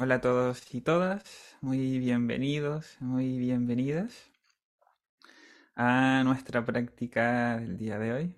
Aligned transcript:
Hola 0.00 0.16
a 0.16 0.20
todos 0.20 0.72
y 0.72 0.80
todas, 0.80 1.56
muy 1.60 1.98
bienvenidos, 1.98 2.96
muy 3.00 3.36
bienvenidas 3.36 4.30
a 5.74 6.22
nuestra 6.24 6.64
práctica 6.64 7.58
del 7.58 7.76
día 7.76 7.98
de 7.98 8.12
hoy. 8.12 8.36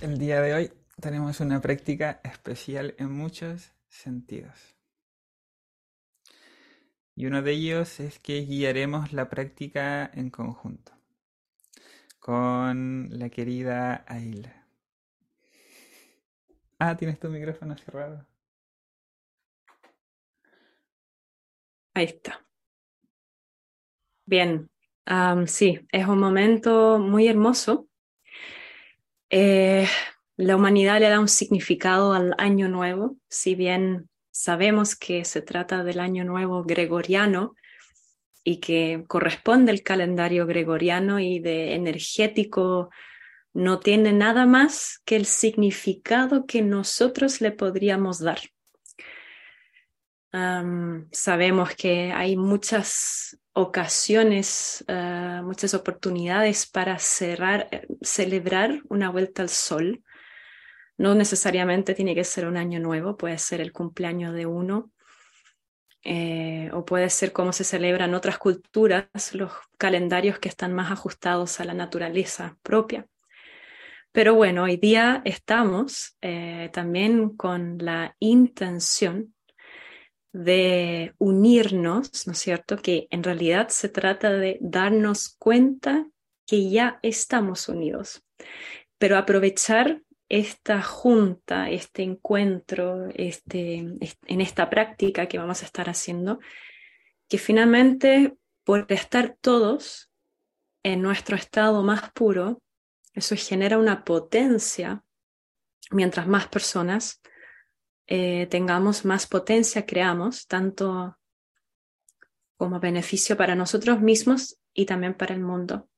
El 0.00 0.18
día 0.18 0.40
de 0.40 0.54
hoy 0.54 0.72
tenemos 1.00 1.38
una 1.38 1.60
práctica 1.60 2.20
especial 2.24 2.96
en 2.98 3.12
muchos 3.12 3.70
sentidos. 3.88 4.58
Y 7.14 7.26
uno 7.26 7.42
de 7.42 7.52
ellos 7.52 8.00
es 8.00 8.18
que 8.18 8.40
guiaremos 8.40 9.12
la 9.12 9.28
práctica 9.28 10.10
en 10.12 10.30
conjunto 10.30 10.90
con 12.18 13.08
la 13.12 13.28
querida 13.28 14.04
Aila. 14.08 14.59
Ah, 16.82 16.96
tienes 16.96 17.20
tu 17.20 17.28
micrófono 17.28 17.76
cerrado. 17.76 18.26
Ahí 21.92 22.06
está. 22.06 22.42
Bien, 24.24 24.70
sí, 25.46 25.86
es 25.92 26.06
un 26.06 26.18
momento 26.18 26.98
muy 26.98 27.28
hermoso. 27.28 27.86
Eh, 29.28 29.86
la 30.36 30.56
humanidad 30.56 31.00
le 31.00 31.10
da 31.10 31.20
un 31.20 31.28
significado 31.28 32.14
al 32.14 32.34
año 32.38 32.68
nuevo, 32.70 33.18
si 33.28 33.54
bien 33.54 34.08
sabemos 34.30 34.96
que 34.96 35.26
se 35.26 35.42
trata 35.42 35.84
del 35.84 36.00
año 36.00 36.24
nuevo 36.24 36.64
gregoriano 36.64 37.56
y 38.42 38.58
que 38.58 39.04
corresponde 39.06 39.70
al 39.70 39.82
calendario 39.82 40.46
gregoriano 40.46 41.20
y 41.20 41.40
de 41.40 41.74
energético 41.74 42.88
no 43.52 43.80
tiene 43.80 44.12
nada 44.12 44.46
más 44.46 45.00
que 45.04 45.16
el 45.16 45.26
significado 45.26 46.46
que 46.46 46.62
nosotros 46.62 47.40
le 47.40 47.52
podríamos 47.52 48.20
dar. 48.20 48.40
sabemos 51.10 51.74
que 51.74 52.12
hay 52.12 52.36
muchas 52.36 53.36
ocasiones, 53.52 54.84
ah, 54.88 55.42
muchas 55.44 55.74
oportunidades 55.74 56.66
para 56.66 56.98
cerrar, 56.98 57.68
eh, 57.72 57.86
celebrar 58.00 58.82
una 58.88 59.10
vuelta 59.10 59.42
al 59.42 59.48
sol. 59.48 60.04
No 60.96 61.14
necesariamente 61.14 61.94
tiene 61.94 62.14
que 62.14 62.24
ser 62.24 62.46
un 62.46 62.56
año 62.56 62.78
nuevo, 62.78 63.16
puede 63.16 63.38
ser 63.38 63.60
el 63.60 63.72
cumpleaños 63.72 64.34
de 64.34 64.46
uno, 64.46 64.92
eh, 66.02 66.70
o 66.72 66.84
puede 66.84 67.10
ser 67.10 67.32
como 67.32 67.52
se 67.52 67.64
celebran 67.64 68.14
otras 68.14 68.38
culturas, 68.38 69.06
los 69.32 69.52
calendarios 69.78 70.38
que 70.38 70.48
están 70.48 70.72
más 70.72 70.90
ajustados 70.90 71.60
a 71.60 71.64
la 71.64 71.74
naturaleza 71.74 72.56
propia. 72.62 73.06
Pero 74.12 74.34
bueno, 74.34 74.64
hoy 74.64 74.76
día 74.76 75.22
estamos 75.24 76.16
eh, 76.20 76.68
también 76.72 77.36
con 77.36 77.78
la 77.78 78.16
intención 78.18 79.34
de 80.32 81.14
unirnos, 81.18 82.26
¿no 82.26 82.32
es 82.32 82.38
cierto? 82.38 82.76
Que 82.76 83.06
en 83.10 83.22
realidad 83.22 83.68
se 83.68 83.88
trata 83.88 84.32
de 84.32 84.58
darnos 84.60 85.36
cuenta 85.38 86.08
que 86.44 86.70
ya 86.70 86.98
estamos 87.02 87.68
unidos, 87.68 88.24
pero 88.98 89.16
aprovechar 89.16 90.02
esta 90.28 90.82
junta, 90.82 91.70
este 91.70 92.02
encuentro, 92.02 93.08
este, 93.14 93.76
en 93.76 94.40
esta 94.40 94.70
práctica 94.70 95.26
que 95.26 95.38
vamos 95.38 95.62
a 95.62 95.66
estar 95.66 95.88
haciendo, 95.88 96.40
que 97.28 97.38
finalmente 97.38 98.34
por 98.64 98.86
estar 98.88 99.36
todos 99.40 100.10
en 100.82 101.00
nuestro 101.02 101.36
estado 101.36 101.82
más 101.84 102.10
puro, 102.12 102.60
eso 103.12 103.34
genera 103.36 103.78
una 103.78 104.04
potencia. 104.04 105.04
Mientras 105.90 106.26
más 106.26 106.48
personas 106.48 107.20
eh, 108.06 108.46
tengamos, 108.46 109.04
más 109.04 109.26
potencia 109.26 109.86
creamos, 109.86 110.46
tanto 110.46 111.16
como 112.56 112.78
beneficio 112.78 113.36
para 113.36 113.54
nosotros 113.54 114.00
mismos 114.00 114.60
y 114.74 114.84
también 114.84 115.14
para 115.14 115.34
el 115.34 115.40
mundo. 115.40 115.88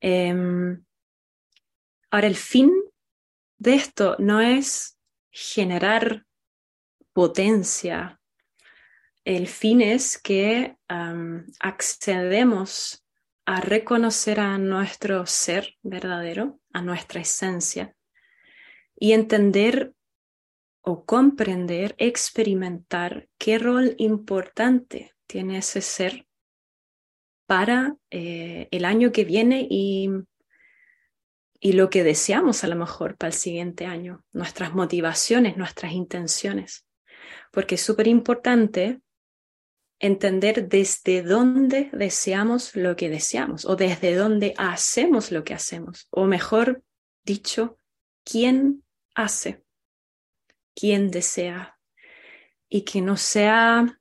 Em, 0.00 0.84
ahora, 2.10 2.26
el 2.26 2.36
fin 2.36 2.70
de 3.58 3.74
esto 3.74 4.16
no 4.18 4.40
es 4.40 4.98
generar 5.30 6.26
potencia. 7.12 8.20
El 9.24 9.48
fin 9.48 9.80
es 9.80 10.18
que 10.18 10.76
accedemos 11.58 13.05
a 13.46 13.60
reconocer 13.60 14.40
a 14.40 14.58
nuestro 14.58 15.24
ser 15.24 15.76
verdadero, 15.82 16.60
a 16.72 16.82
nuestra 16.82 17.20
esencia, 17.20 17.96
y 18.98 19.12
entender 19.12 19.94
o 20.80 21.04
comprender, 21.04 21.94
experimentar 21.98 23.28
qué 23.38 23.58
rol 23.58 23.94
importante 23.98 25.14
tiene 25.26 25.58
ese 25.58 25.80
ser 25.80 26.26
para 27.46 27.96
eh, 28.10 28.68
el 28.72 28.84
año 28.84 29.12
que 29.12 29.24
viene 29.24 29.66
y, 29.70 30.10
y 31.60 31.72
lo 31.72 31.88
que 31.88 32.02
deseamos 32.02 32.64
a 32.64 32.68
lo 32.68 32.76
mejor 32.76 33.16
para 33.16 33.28
el 33.28 33.34
siguiente 33.34 33.86
año, 33.86 34.24
nuestras 34.32 34.74
motivaciones, 34.74 35.56
nuestras 35.56 35.92
intenciones. 35.92 36.84
Porque 37.52 37.76
es 37.76 37.80
súper 37.80 38.08
importante 38.08 39.00
entender 39.98 40.68
desde 40.68 41.22
dónde 41.22 41.90
deseamos 41.92 42.76
lo 42.76 42.96
que 42.96 43.08
deseamos 43.08 43.64
o 43.64 43.76
desde 43.76 44.14
dónde 44.14 44.54
hacemos 44.58 45.32
lo 45.32 45.44
que 45.44 45.54
hacemos, 45.54 46.06
o 46.10 46.26
mejor 46.26 46.82
dicho, 47.24 47.78
quién 48.24 48.84
hace, 49.14 49.64
quién 50.74 51.10
desea, 51.10 51.78
y 52.68 52.82
que 52.82 53.00
no 53.00 53.16
sea 53.16 54.00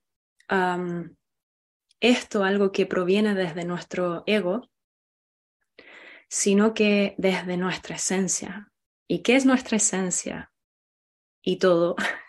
esto 1.99 2.43
algo 2.43 2.71
que 2.71 2.85
proviene 2.85 3.33
desde 3.33 3.65
nuestro 3.65 4.23
ego, 4.27 4.69
sino 6.27 6.73
que 6.73 7.15
desde 7.17 7.57
nuestra 7.57 7.95
esencia. 7.95 8.71
¿Y 9.07 9.21
qué 9.21 9.35
es 9.35 9.45
nuestra 9.45 9.77
esencia? 9.77 10.51
Y 11.41 11.57
todo 11.57 11.95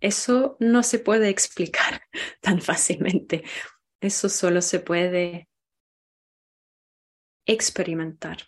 eso 0.00 0.56
no 0.60 0.82
se 0.82 0.98
puede 0.98 1.28
explicar 1.28 2.02
tan 2.40 2.60
fácilmente. 2.60 3.44
Eso 4.00 4.28
solo 4.28 4.62
se 4.62 4.80
puede 4.80 5.48
experimentar. 7.46 8.38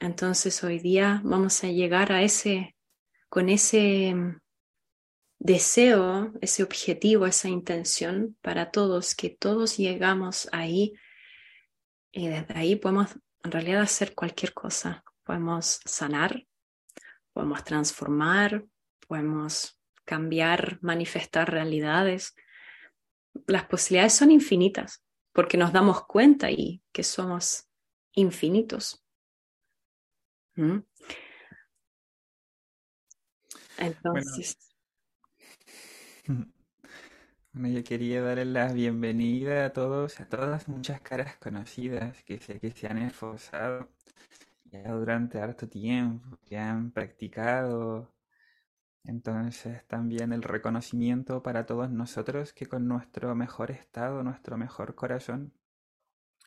Entonces 0.00 0.62
hoy 0.64 0.78
día 0.78 1.20
vamos 1.24 1.62
a 1.64 1.68
llegar 1.68 2.12
a 2.12 2.22
ese, 2.22 2.76
con 3.28 3.48
ese 3.48 4.14
mm, 4.14 4.40
deseo, 5.38 6.32
ese 6.40 6.62
objetivo, 6.62 7.26
esa 7.26 7.48
intención 7.48 8.36
para 8.40 8.70
todos, 8.70 9.14
que 9.14 9.30
todos 9.30 9.76
llegamos 9.76 10.48
ahí 10.52 10.94
y 12.12 12.28
desde 12.28 12.54
ahí 12.54 12.76
podemos 12.76 13.14
en 13.42 13.50
realidad 13.50 13.82
hacer 13.82 14.14
cualquier 14.14 14.54
cosa. 14.54 15.04
Podemos 15.24 15.80
sanar, 15.84 16.46
podemos 17.32 17.64
transformar, 17.64 18.64
podemos 19.06 19.78
cambiar, 20.04 20.78
manifestar 20.82 21.50
realidades. 21.50 22.34
Las 23.46 23.64
posibilidades 23.66 24.14
son 24.14 24.30
infinitas 24.30 25.04
porque 25.32 25.56
nos 25.56 25.72
damos 25.72 26.06
cuenta 26.06 26.50
y 26.50 26.82
que 26.92 27.02
somos 27.02 27.68
infinitos. 28.12 29.04
¿Mm? 30.56 30.78
Entonces. 33.78 34.56
Bueno. 37.52 37.68
yo 37.68 37.84
quería 37.84 38.20
darle 38.20 38.46
la 38.46 38.72
bienvenida 38.72 39.66
a 39.66 39.72
todos, 39.72 40.18
a 40.20 40.28
todas 40.28 40.66
muchas 40.68 41.00
caras 41.02 41.36
conocidas 41.36 42.20
que 42.24 42.38
sé 42.38 42.58
que 42.58 42.72
se 42.72 42.88
han 42.88 42.98
esforzado 42.98 43.90
ya 44.64 44.90
durante 44.90 45.38
harto 45.38 45.68
tiempo, 45.68 46.36
que 46.44 46.56
han 46.56 46.90
practicado 46.90 48.13
entonces 49.04 49.86
también 49.86 50.32
el 50.32 50.42
reconocimiento 50.42 51.42
para 51.42 51.66
todos 51.66 51.90
nosotros 51.90 52.52
que 52.52 52.66
con 52.66 52.88
nuestro 52.88 53.34
mejor 53.34 53.70
estado, 53.70 54.22
nuestro 54.22 54.56
mejor 54.56 54.94
corazón, 54.94 55.52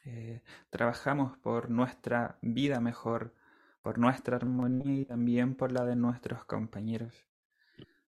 eh, 0.05 0.41
trabajamos 0.69 1.37
por 1.37 1.69
nuestra 1.69 2.39
vida 2.41 2.79
mejor, 2.79 3.35
por 3.81 3.99
nuestra 3.99 4.37
armonía 4.37 5.01
y 5.01 5.05
también 5.05 5.55
por 5.55 5.71
la 5.71 5.85
de 5.85 5.95
nuestros 5.95 6.45
compañeros. 6.45 7.27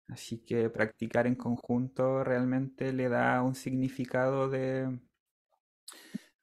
Así 0.09 0.39
que 0.39 0.71
practicar 0.71 1.27
en 1.27 1.35
conjunto 1.35 2.25
realmente 2.25 2.93
le 2.93 3.09
da 3.11 3.43
un 3.43 3.55
significado 3.55 4.49
de, 4.49 4.99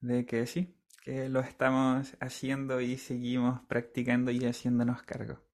de 0.02 0.26
que 0.26 0.46
sí, 0.46 0.78
que 1.04 1.30
lo 1.30 1.40
estamos 1.40 2.16
haciendo 2.20 2.82
y 2.82 2.98
seguimos 2.98 3.62
practicando 3.68 4.30
y 4.32 4.46
haciéndonos 4.46 5.02
cargo. 5.04 5.45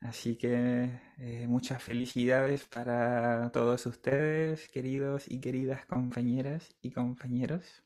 Así 0.00 0.36
que 0.36 0.98
eh, 1.18 1.46
muchas 1.46 1.82
felicidades 1.82 2.64
para 2.64 3.50
todos 3.52 3.84
ustedes, 3.84 4.68
queridos 4.68 5.30
y 5.30 5.40
queridas 5.40 5.84
compañeras 5.84 6.74
y 6.80 6.90
compañeros. 6.90 7.82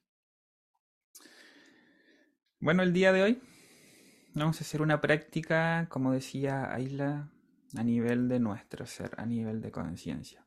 Bueno, 2.61 2.84
el 2.84 2.93
día 2.93 3.12
de 3.12 3.22
hoy 3.22 3.43
vamos 4.32 4.61
a 4.61 4.64
hacer 4.64 4.81
una 4.81 5.00
práctica, 5.00 5.88
como 5.90 6.12
decía 6.12 6.72
Ayla, 6.72 7.31
a 7.76 7.82
nivel 7.82 8.28
de 8.28 8.38
nuestro 8.38 8.87
ser, 8.87 9.10
a 9.17 9.26
nivel 9.26 9.60
de 9.60 9.72
conciencia. 9.72 10.46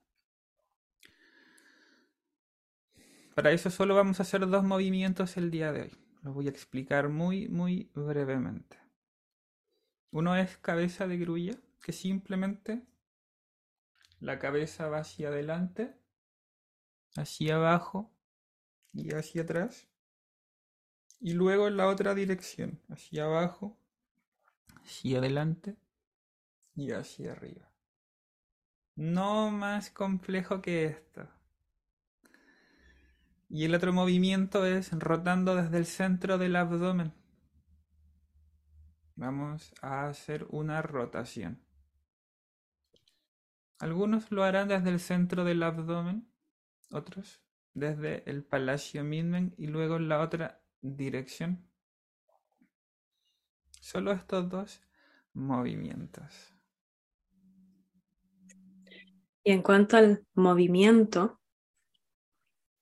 Para 3.36 3.52
eso 3.52 3.70
solo 3.70 3.94
vamos 3.94 4.20
a 4.20 4.24
hacer 4.24 4.48
dos 4.48 4.64
movimientos 4.64 5.36
el 5.36 5.52
día 5.52 5.72
de 5.74 5.82
hoy. 5.84 5.92
Los 6.24 6.34
voy 6.34 6.48
a 6.48 6.50
explicar 6.50 7.10
muy, 7.10 7.50
muy 7.50 7.92
brevemente. 7.94 8.87
Uno 10.12 10.36
es 10.36 10.58
cabeza 10.58 11.08
de 11.08 11.18
grulla, 11.18 11.56
que 11.82 11.92
simplemente 11.92 12.84
la 14.20 14.40
cabeza 14.40 14.88
va 14.88 15.00
hacia 15.00 15.28
adelante, 15.28 15.96
hacia 17.16 17.56
abajo 17.56 18.12
y 18.94 19.14
hacia 19.14 19.44
atrás. 19.44 19.88
Y 21.20 21.34
luego 21.34 21.68
en 21.68 21.78
la 21.78 21.88
otra 21.88 22.14
dirección, 22.14 22.82
hacia 22.90 23.26
abajo, 23.26 23.78
hacia 24.84 25.20
adelante 25.20 25.76
y 26.76 26.92
hacia 26.92 27.32
arriba. 27.34 27.72
No 28.96 29.52
más 29.52 29.92
complejo 29.92 30.62
que 30.62 30.86
esto. 30.86 31.28
Y 33.50 33.66
el 33.66 33.76
otro 33.76 33.94
movimiento 33.94 34.66
es 34.66 34.92
rotando 34.92 35.56
desde 35.56 35.78
el 35.78 35.86
centro 35.86 36.38
del 36.38 36.56
abdomen. 36.56 37.14
Vamos 39.18 39.74
a 39.82 40.08
hacer 40.08 40.46
una 40.52 40.84
rotación. 40.84 41.60
Algunos 43.80 44.32
lo 44.32 44.44
harán 44.44 44.68
desde 44.68 44.92
el 44.92 45.00
centro 45.00 45.44
del 45.44 45.64
abdomen, 45.64 46.32
otros 46.92 47.42
desde 47.74 48.30
el 48.30 48.44
palacio 48.44 49.04
Midmen 49.04 49.56
y 49.58 49.68
luego 49.68 49.96
en 49.96 50.08
la 50.08 50.22
otra 50.22 50.62
dirección. 50.82 51.68
Solo 53.82 54.12
estos 54.12 54.50
dos 54.50 54.82
movimientos. 55.34 56.54
Y 59.44 59.52
en 59.52 59.64
cuanto 59.64 59.98
al 59.98 60.28
movimiento, 60.36 61.42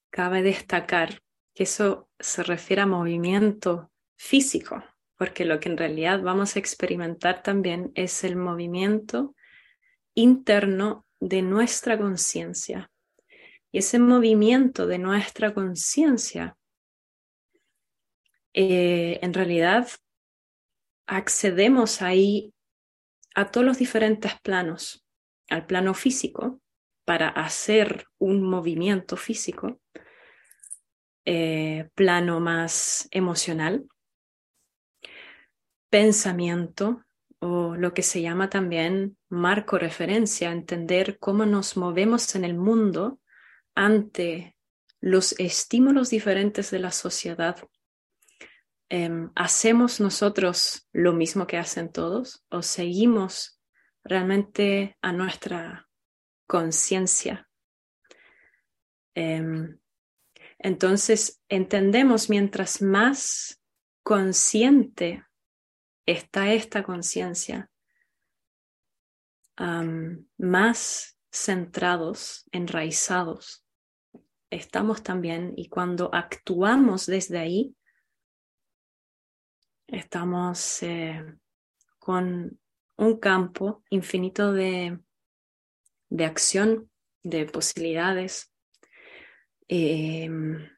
cabe 0.10 0.42
destacar 0.42 1.22
que 1.54 1.64
eso 1.64 2.10
se 2.20 2.44
refiere 2.44 2.82
a 2.82 2.88
movimiento 2.88 3.94
físico, 4.18 4.84
porque 5.18 5.46
lo 5.46 5.60
que 5.60 5.70
en 5.70 5.78
realidad 5.78 6.22
vamos 6.22 6.56
a 6.56 6.60
experimentar 6.60 7.42
también 7.42 7.92
es 7.96 8.24
el 8.24 8.36
movimiento 8.36 9.36
interno 10.14 11.06
de 11.20 11.42
nuestra 11.42 11.98
conciencia. 11.98 12.92
Y 13.72 13.80
ese 13.80 14.00
movimiento 14.00 14.88
de 14.88 15.00
nuestra 15.00 15.54
conciencia, 15.54 16.58
eh, 18.54 19.20
en 19.22 19.34
realidad 19.34 19.90
accedemos 21.08 22.02
ahí 22.02 22.54
a 23.36 23.52
todos 23.52 23.66
los 23.66 23.78
diferentes 23.78 24.34
planos, 24.42 25.06
al 25.50 25.66
plano 25.66 25.94
físico, 25.94 26.62
para 27.06 27.28
hacer 27.28 28.08
un 28.18 28.42
movimiento 28.42 29.18
físico, 29.18 29.80
eh, 31.26 31.90
plano 31.96 32.40
más 32.40 33.08
emocional, 33.12 33.88
pensamiento 35.96 37.06
o 37.40 37.78
lo 37.78 37.94
que 37.94 38.04
se 38.04 38.22
llama 38.22 38.50
también 38.50 39.18
marco 39.30 39.78
referencia, 39.78 40.52
entender 40.52 41.20
cómo 41.20 41.46
nos 41.46 41.78
movemos 41.78 42.36
en 42.36 42.44
el 42.44 42.54
mundo 42.54 43.22
ante 43.76 44.58
los 45.00 45.40
estímulos 45.40 46.10
diferentes 46.10 46.70
de 46.70 46.80
la 46.80 46.92
sociedad. 46.92 47.56
Em, 48.90 49.32
¿Hacemos 49.36 50.02
nosotros 50.02 50.86
lo 50.92 51.14
mismo 51.14 51.48
que 51.48 51.56
hacen 51.56 51.90
todos 51.90 52.44
o 52.50 52.62
seguimos 52.62 53.62
realmente 54.04 54.98
a 55.02 55.14
nuestra 55.14 55.88
conciencia? 56.46 57.48
Em, 59.14 59.80
entonces, 60.60 61.42
entendemos 61.48 62.30
mientras 62.30 62.82
más 62.82 63.62
consciente 64.04 65.24
está 66.06 66.54
esta 66.54 66.84
conciencia, 66.84 67.70
más 70.38 71.18
centrados, 71.32 72.46
enraizados 72.52 73.66
estamos 74.50 75.02
también 75.02 75.54
y 75.56 75.70
cuando 75.70 76.14
actuamos 76.14 77.06
desde 77.06 77.40
ahí, 77.40 77.76
estamos 79.88 80.84
eh, 80.84 81.38
con 82.00 82.60
un 82.98 83.20
campo 83.20 83.84
infinito 83.90 84.54
de, 84.54 85.00
de 86.10 86.26
acción, 86.26 86.90
de 87.24 87.46
posibilidades, 87.46 88.56
Em, 89.68 90.70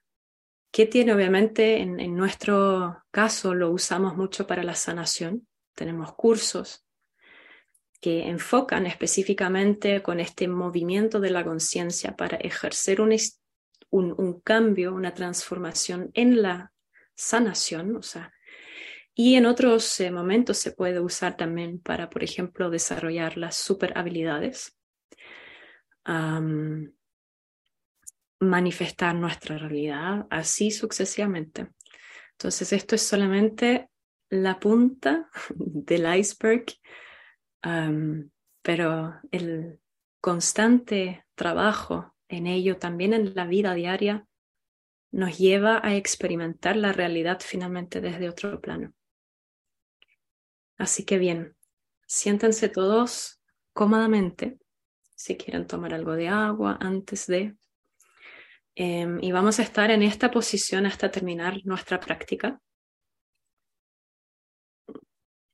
¿Qué 0.77 0.85
tiene 0.85 1.12
obviamente 1.12 1.79
en, 1.79 2.15
nuestro 2.15 3.03
caso 3.09 3.56
lo 3.56 3.71
usamos 3.71 4.15
mucho 4.15 4.45
para 4.45 4.62
la 4.62 4.75
sanación. 4.75 5.47
Tenemos 5.74 6.13
cursos 6.13 6.85
que 8.00 8.27
enfocan 8.27 8.85
específicamente 8.85 10.03
con 10.03 10.19
este 10.19 10.47
movimiento 10.47 11.19
de 11.19 11.31
la 11.31 11.44
conciencia 11.44 12.15
para 12.15 12.38
ejercer 12.38 13.01
un, 13.01 14.39
cambio, 14.41 14.94
una 14.94 15.15
transformación 15.15 16.12
en 16.13 16.44
la 16.44 16.71
sanación, 17.15 17.95
o 17.95 18.03
sea, 18.03 18.31
y 19.15 19.33
en 19.33 19.47
otros 19.47 20.00
eh, 20.00 20.12
momentos 20.12 20.59
se 20.59 20.74
puede 20.74 21.00
usar 21.00 21.38
también 21.38 21.79
para, 21.79 22.07
por 22.12 22.24
ejemplo, 22.24 22.69
desarrollar 22.69 23.35
las 23.35 23.56
super 23.56 23.97
habilidades. 23.97 24.77
Manifestar 28.39 29.16
nuestra 29.16 29.57
realidad, 29.57 30.28
así 30.30 30.72
sucesivamente. 30.72 31.69
Entonces, 32.34 32.74
esto 32.74 32.95
es 32.95 33.01
solamente 33.01 33.89
la 34.30 34.60
punta 34.60 35.30
del 35.56 36.18
iceberg, 36.18 36.66
pero 38.62 39.16
el 39.31 39.80
constante 40.22 41.25
trabajo 41.36 42.16
en 42.30 42.48
ello, 42.48 42.78
también 42.78 43.13
en 43.13 43.34
la 43.36 43.45
vida 43.45 43.74
diaria, 43.74 44.28
nos 45.12 45.38
lleva 45.38 45.80
a 45.84 45.95
experimentar 45.95 46.75
la 46.75 46.92
realidad 46.92 47.39
finalmente 47.42 48.01
desde 48.01 48.30
otro 48.30 48.60
plano. 48.60 48.94
Así 50.78 51.06
que 51.06 51.18
bien, 51.18 51.56
siéntense 52.06 52.69
todos 52.69 53.42
cómodamente, 53.74 54.60
si 55.16 55.38
quieren 55.38 55.66
tomar 55.66 55.94
algo 55.94 56.13
de 56.13 56.28
agua 56.28 56.78
antes 56.80 57.25
de 57.25 57.56
Em, 58.79 59.17
y 59.24 59.31
vamos 59.31 59.57
a 59.57 59.63
estar 59.63 59.89
en 59.89 60.03
esta 60.03 60.29
posición 60.29 60.86
hasta 60.86 61.10
terminar 61.10 61.55
nuestra 61.63 62.00
práctica. 62.00 62.62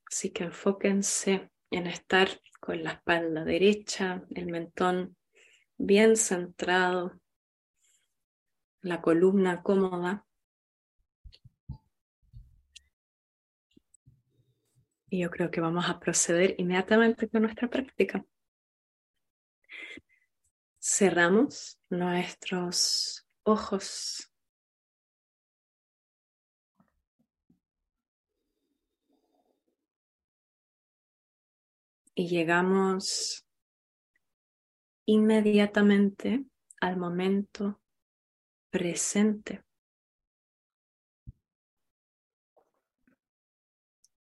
Así 0.06 0.32
que 0.32 0.44
enfóquense 0.44 1.50
en 1.72 1.88
estar 1.88 2.27
con 2.60 2.84
la 2.84 2.92
espalda 2.92 3.46
derecha, 3.46 4.25
el 4.36 4.48
mentón 4.48 5.15
bien 5.77 6.18
centrado, 6.18 7.18
la 8.82 9.01
columna 9.01 9.63
cómoda. 9.63 10.25
Y 15.10 15.22
yo 15.22 15.32
creo 15.32 15.50
que 15.50 15.62
vamos 15.62 15.88
a 15.88 15.98
proceder 15.98 16.56
inmediatamente 16.58 17.30
con 17.30 17.44
nuestra 17.44 17.70
práctica. 17.70 18.25
Cerramos 20.86 21.80
nuestros 21.90 23.25
ojos. 23.44 24.30
Y 32.13 32.28
llegamos 32.28 33.46
inmediatamente 35.06 36.44
al 36.82 36.98
momento 36.98 37.82
presente. 38.70 39.63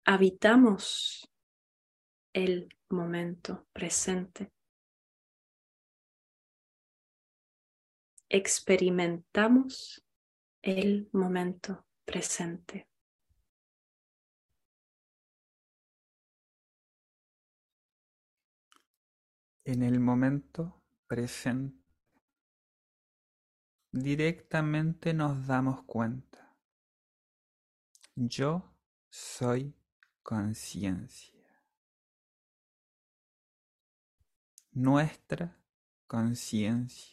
Habitamos 0.04 1.28
el 2.32 2.68
momento 2.88 3.66
presente. 3.72 4.52
Experimentamos 8.32 10.04
el 10.62 11.08
momento 11.12 11.86
presente. 12.04 12.88
En 19.64 19.82
el 19.82 20.00
momento 20.00 20.82
presente 21.06 21.80
directamente 23.92 25.12
nos 25.14 25.46
damos 25.46 25.84
cuenta. 25.84 26.56
Yo 28.16 28.74
soy 29.10 29.74
conciencia. 30.22 31.32
nuestra 34.72 35.54
conciencia. 36.06 37.11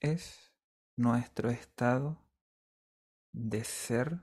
Es 0.00 0.52
nuestro 0.96 1.50
estado 1.50 2.24
de 3.32 3.64
ser 3.64 4.20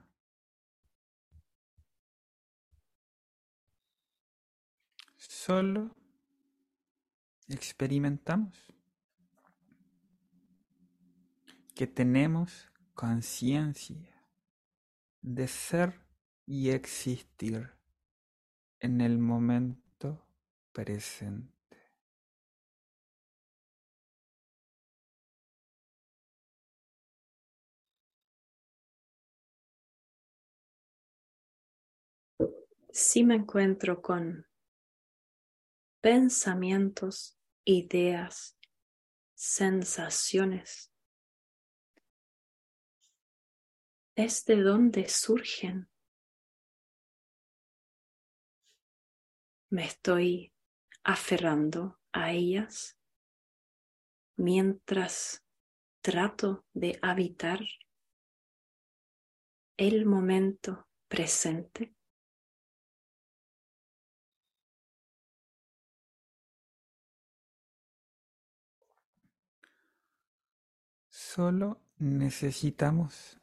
solo 5.17 5.95
experimentamos 7.49 8.57
que 11.75 11.87
tenemos 11.87 12.71
conciencia 12.93 14.15
de 15.21 15.47
ser 15.47 16.05
y 16.45 16.69
existir 16.69 17.73
en 18.79 19.01
el 19.01 19.17
momento 19.17 20.25
presente. 20.71 21.54
Si 32.97 33.25
me 33.25 33.35
encuentro 33.35 34.01
con 34.01 34.47
pensamientos, 35.99 37.37
ideas, 37.65 38.57
sensaciones, 39.33 40.93
es 44.15 44.45
de 44.45 44.61
dónde 44.61 45.09
surgen. 45.09 45.89
Me 49.69 49.83
estoy 49.83 50.53
aferrando 51.03 51.99
a 52.13 52.31
ellas 52.31 52.97
mientras 54.37 55.43
trato 55.99 56.65
de 56.71 56.97
habitar 57.01 57.59
el 59.75 60.05
momento 60.05 60.87
presente. 61.09 61.94
Solo 71.35 71.81
necesitamos 71.97 73.41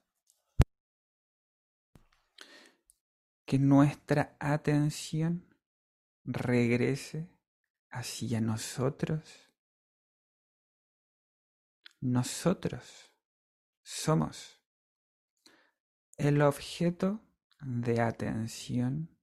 que 3.44 3.58
nuestra 3.58 4.34
atención 4.40 5.54
regrese 6.24 7.28
hacia 7.90 8.40
nosotros. 8.40 9.50
Nosotros 12.00 13.12
somos 13.82 14.58
el 16.16 16.40
objeto 16.40 17.20
de 17.60 18.00
atención 18.00 19.14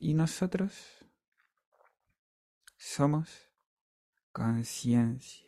y 0.00 0.14
nosotros 0.14 1.06
somos 2.76 3.53
conciencia. 4.34 5.44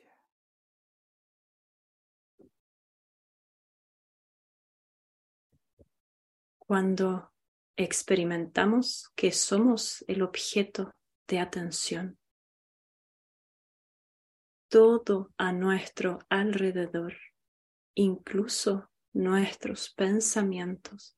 cuando 6.67 7.33
experimentamos 7.77 9.13
que 9.15 9.31
somos 9.31 10.05
el 10.09 10.23
objeto 10.23 10.95
de 11.29 11.39
atención. 11.39 12.19
Todo 14.69 15.33
a 15.37 15.53
nuestro 15.53 16.19
alrededor, 16.29 17.15
incluso 17.95 18.91
nuestros 19.13 19.91
pensamientos, 19.91 21.17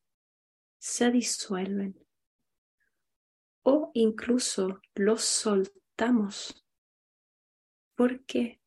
se 0.77 1.09
disuelven 1.09 1.97
o 3.63 3.89
incluso 3.95 4.79
los 4.93 5.23
soltamos 5.23 6.63
porque 7.99 8.61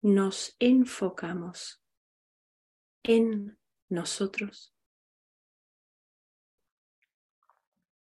nos 0.00 0.56
enfocamos 0.58 1.80
en 3.04 3.56
nosotros. 3.88 4.74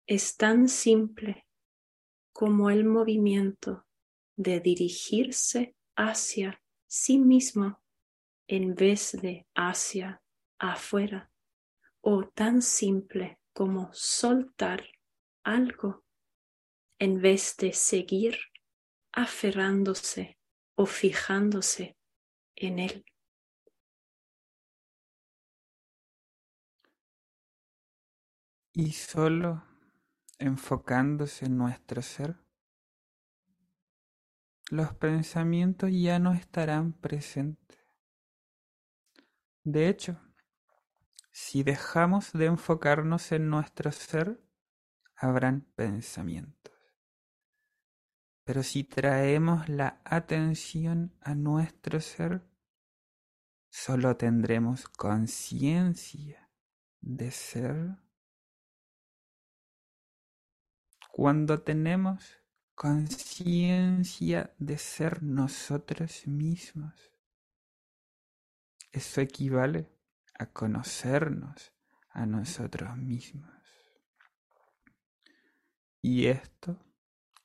es 0.08 0.38
tan 0.38 0.70
simple 0.70 1.48
como 2.32 2.70
el 2.70 2.86
movimiento 2.86 3.86
de 4.38 4.62
dirigirse 4.62 5.76
hacia 5.98 6.62
sí 6.88 7.20
mismo 7.20 7.82
en 8.48 8.74
vez 8.74 9.18
de 9.22 9.46
hacia 9.56 10.22
afuera, 10.60 11.30
o 12.00 12.26
tan 12.30 12.62
simple 12.62 13.38
como 13.52 13.90
soltar 13.92 14.88
algo 15.44 16.06
en 17.00 17.22
vez 17.22 17.58
de 17.58 17.74
seguir 17.74 18.38
aferrándose 19.12 20.38
o 20.76 20.86
fijándose 20.86 21.98
en 22.56 22.80
él. 22.80 23.06
Y 28.74 28.92
solo 28.94 29.64
enfocándose 30.40 31.46
en 31.46 31.58
nuestro 31.58 32.02
ser, 32.02 32.44
los 34.72 34.94
pensamientos 34.96 35.92
ya 35.94 36.18
no 36.18 36.34
estarán 36.34 36.94
presentes. 36.94 37.78
De 39.64 39.88
hecho, 39.88 40.20
si 41.32 41.64
dejamos 41.64 42.34
de 42.34 42.46
enfocarnos 42.46 43.32
en 43.32 43.50
nuestro 43.50 43.92
ser, 43.92 44.42
habrán 45.16 45.62
pensamientos. 45.76 46.73
Pero 48.44 48.64
si 48.64 48.84
traemos 48.84 49.70
la 49.70 50.02
atención 50.04 51.16
a 51.22 51.34
nuestro 51.36 52.00
ser, 52.02 52.42
solo 53.70 54.18
tendremos 54.18 54.88
conciencia 54.90 56.50
de 57.02 57.32
ser 57.32 58.04
Cuando 61.16 61.62
tenemos 61.62 62.42
conciencia 62.74 64.52
de 64.58 64.80
ser 64.80 65.22
nosotros 65.22 66.26
mismos, 66.26 67.14
eso 68.92 69.22
equivale 69.22 69.92
a 70.40 70.48
conocernos 70.48 71.72
a 72.10 72.26
nosotros 72.26 72.98
mismos. 72.98 73.54
Y 76.02 76.26
esto 76.26 76.84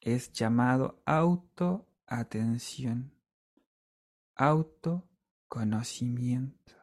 es 0.00 0.32
llamado 0.32 1.02
autoatención, 1.04 3.12
autoconocimiento. 4.34 6.74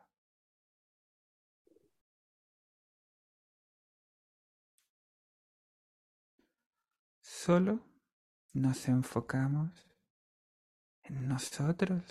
Solo 7.22 7.84
nos 8.54 8.88
enfocamos 8.88 9.72
en 11.04 11.28
nosotros 11.28 12.04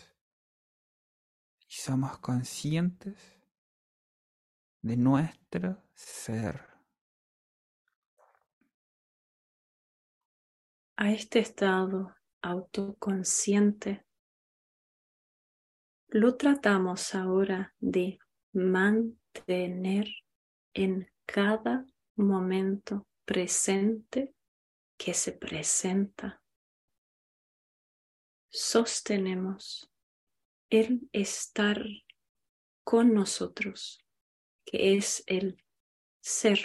y 1.69 1.75
somos 1.75 2.19
conscientes 2.19 3.17
de 4.81 4.97
nuestro 4.97 5.85
ser. 5.95 6.74
A 10.97 11.11
este 11.11 11.41
estado 11.41 12.15
autoconsciente 12.41 14.05
lo 16.09 16.37
tratamos 16.37 17.15
ahora 17.15 17.75
de 17.81 18.19
mantener 18.53 20.07
en 20.73 21.11
cada 21.27 21.85
momento 22.15 23.09
presente 23.25 24.35
que 24.97 25.15
se 25.15 25.33
presenta, 25.33 26.43
sostenemos 28.49 29.91
el 30.71 31.09
estar 31.13 31.85
con 32.85 33.13
nosotros, 33.15 34.05
que 34.65 34.97
es 34.97 35.25
el 35.27 35.63
ser. 36.21 36.61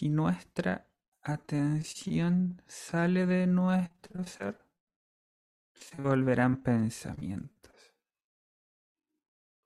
Si 0.00 0.08
nuestra 0.08 0.88
atención 1.20 2.62
sale 2.66 3.26
de 3.26 3.46
nuestro 3.46 4.24
ser, 4.24 4.58
se 5.74 6.00
volverán 6.00 6.62
pensamientos 6.62 7.60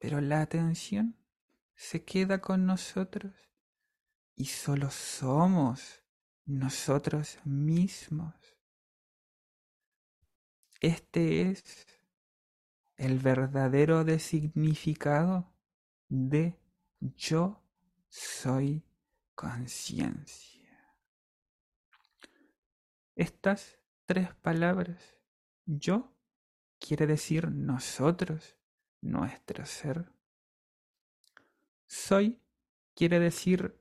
pero 0.05 0.21
la 0.21 0.43
atención 0.43 1.17
se 1.77 2.05
queda 2.05 2.41
con 2.41 2.67
nosotros 2.67 3.33
y 4.35 4.47
solo 4.47 4.91
somos 4.91 6.03
nosotros 6.45 7.39
mismos. 7.45 8.35
Este 10.81 11.49
es 11.49 11.87
el 12.97 13.21
verdadero 13.21 14.03
de 14.03 14.19
significado 14.19 15.55
de 16.09 16.59
yo 17.01 17.63
soy 18.09 18.85
conciencia. 19.35 20.55
Estas 23.17 23.79
tres 24.07 24.35
palabras, 24.37 25.17
yo, 25.67 26.15
quiere 26.79 27.07
decir 27.07 27.51
nosotros, 27.51 28.57
nuestro 29.01 29.67
ser. 29.67 30.13
Soy 31.87 32.41
quiere 32.95 33.21
decir 33.21 33.79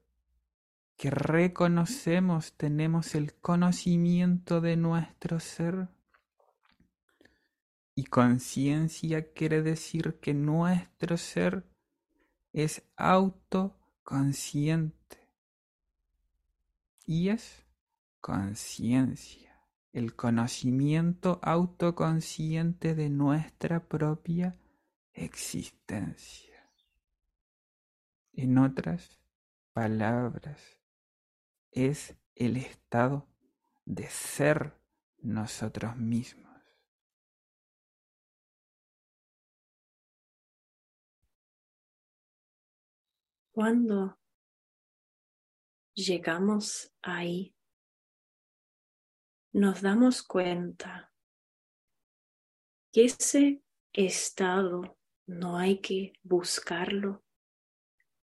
que 0.95 1.09
reconocemos, 1.09 2.53
tenemos 2.53 3.15
el 3.15 3.33
conocimiento 3.35 4.61
de 4.61 4.77
nuestro 4.77 5.39
ser. 5.39 5.89
Y 7.95 8.05
conciencia 8.05 9.33
quiere 9.33 9.61
decir 9.61 10.19
que 10.19 10.33
nuestro 10.33 11.17
ser 11.17 11.69
es 12.51 12.81
autoconsciente. 12.95 15.22
Y 17.05 17.29
es 17.29 17.65
conciencia, 18.21 19.59
el 19.91 20.15
conocimiento 20.15 21.39
autoconsciente 21.41 22.95
de 22.95 23.09
nuestra 23.09 23.87
propia 23.87 24.57
existencia. 25.11 26.71
En 28.31 28.57
otras 28.57 29.19
palabras, 29.73 30.79
es 31.71 32.15
el 32.35 32.57
estado 32.57 33.27
de 33.85 34.07
ser 34.09 34.73
nosotros 35.21 35.97
mismos. 35.97 36.43
Cuando 43.51 44.17
llegamos 45.93 46.91
ahí, 47.01 47.55
nos 49.51 49.81
damos 49.81 50.23
cuenta 50.23 51.11
que 52.91 53.05
ese 53.05 53.61
estado 53.91 54.97
no 55.25 55.57
hay 55.57 55.79
que 55.79 56.13
buscarlo, 56.23 57.23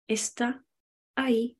está 0.07 0.65
ahí, 1.15 1.57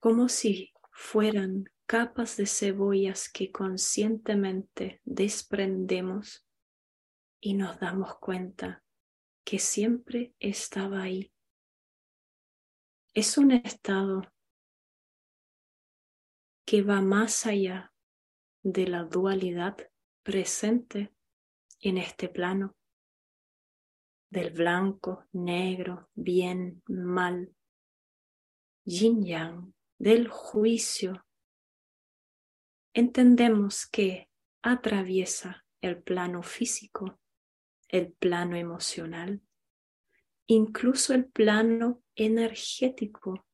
como 0.00 0.28
si 0.28 0.72
fueran 0.90 1.64
capas 1.86 2.36
de 2.36 2.46
cebollas 2.46 3.30
que 3.30 3.52
conscientemente 3.52 5.00
desprendemos 5.04 6.46
y 7.40 7.54
nos 7.54 7.78
damos 7.78 8.18
cuenta 8.18 8.82
que 9.44 9.58
siempre 9.58 10.34
estaba 10.38 11.02
ahí. 11.02 11.31
Es 13.14 13.36
un 13.38 13.52
estado 13.52 14.22
que 16.64 16.82
va 16.82 17.00
más 17.00 17.46
allá 17.46 17.92
de 18.62 18.86
la 18.86 19.04
dualidad 19.04 19.76
presente 20.22 21.12
en 21.80 21.98
este 21.98 22.28
plano, 22.28 22.76
del 24.30 24.50
blanco, 24.50 25.26
negro, 25.32 26.08
bien, 26.14 26.82
mal, 26.86 27.54
yin 28.84 29.24
yang, 29.24 29.74
del 29.98 30.28
juicio. 30.28 31.26
Entendemos 32.94 33.86
que 33.86 34.30
atraviesa 34.62 35.64
el 35.80 36.02
plano 36.02 36.42
físico 36.42 37.18
el 37.92 38.10
plano 38.14 38.56
emocional, 38.56 39.42
incluso 40.52 41.14
el 41.14 41.26
plano 41.26 42.02
energético, 42.14 43.46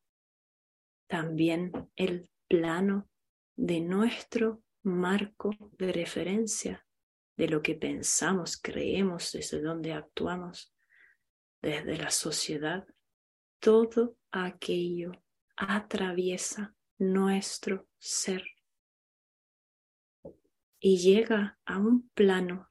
también 1.08 1.72
el 1.96 2.30
plano 2.48 3.08
de 3.56 3.80
nuestro 3.80 4.62
marco 4.82 5.50
de 5.78 5.92
referencia, 5.92 6.86
de 7.36 7.48
lo 7.48 7.62
que 7.62 7.74
pensamos, 7.74 8.56
creemos, 8.60 9.32
desde 9.32 9.60
donde 9.60 9.92
actuamos, 9.92 10.74
desde 11.62 11.96
la 11.96 12.10
sociedad, 12.10 12.86
todo 13.60 14.16
aquello 14.30 15.12
atraviesa 15.56 16.74
nuestro 16.98 17.88
ser 17.98 18.44
y 20.80 20.98
llega 20.98 21.58
a 21.64 21.78
un 21.78 22.08
plano 22.10 22.70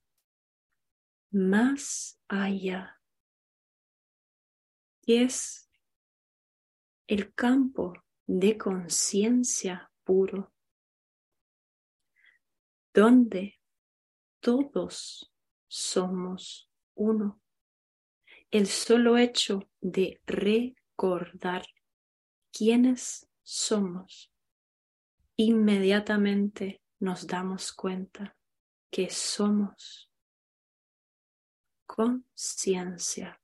más 1.32 2.22
allá. 2.28 2.97
Y 5.08 5.24
es 5.24 5.70
el 7.08 7.34
campo 7.34 7.94
de 8.26 8.58
conciencia 8.58 9.90
puro, 10.04 10.54
donde 12.94 13.58
todos 14.42 15.34
somos 15.66 16.70
uno. 16.94 17.42
El 18.52 18.68
solo 18.68 19.18
hecho 19.18 19.70
de 19.80 20.20
recordar 20.26 21.66
quiénes 22.52 23.30
somos, 23.44 24.30
inmediatamente 25.38 26.82
nos 27.00 27.26
damos 27.26 27.72
cuenta 27.72 28.36
que 28.92 29.10
somos 29.10 30.12
conciencia 31.86 33.42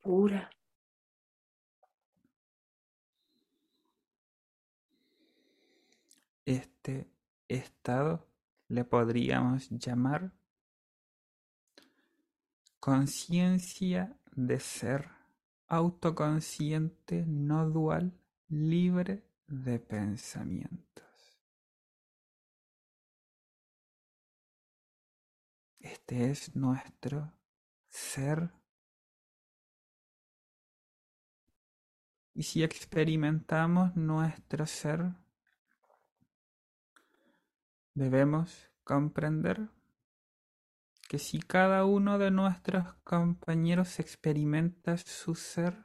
pura. 0.00 0.50
Este 6.50 7.08
estado 7.46 8.26
le 8.66 8.84
podríamos 8.84 9.70
llamar 9.70 10.32
conciencia 12.80 14.18
de 14.32 14.58
ser 14.58 15.08
autoconsciente, 15.68 17.24
no 17.24 17.70
dual, 17.70 18.12
libre 18.48 19.22
de 19.46 19.78
pensamientos. 19.78 21.38
Este 25.78 26.32
es 26.32 26.56
nuestro 26.56 27.32
ser. 27.88 28.50
Y 32.34 32.42
si 32.42 32.64
experimentamos 32.64 33.94
nuestro 33.94 34.66
ser, 34.66 35.12
debemos 38.00 38.72
comprender 38.82 39.68
que 41.06 41.18
si 41.18 41.38
cada 41.38 41.84
uno 41.84 42.18
de 42.18 42.30
nuestros 42.30 42.94
compañeros 43.04 44.00
experimenta 44.00 44.96
su 44.96 45.34
ser, 45.34 45.84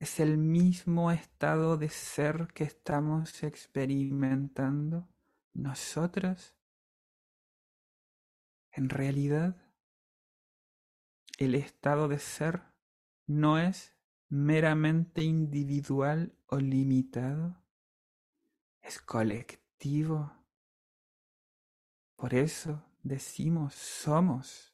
es 0.00 0.18
el 0.18 0.38
mismo 0.38 1.12
estado 1.12 1.76
de 1.76 1.88
ser 1.88 2.48
que 2.52 2.64
estamos 2.64 3.44
experimentando 3.44 5.08
nosotros. 5.54 6.56
En 8.72 8.88
realidad, 8.88 9.56
el 11.38 11.54
estado 11.54 12.08
de 12.08 12.18
ser 12.18 12.62
no 13.28 13.56
es 13.56 13.94
meramente 14.28 15.22
individual 15.22 16.34
o 16.46 16.56
limitado, 16.56 17.62
es 18.80 19.00
colectivo. 19.00 20.41
Por 22.22 22.34
eso 22.34 22.80
decimos 23.02 23.74
somos. 23.74 24.72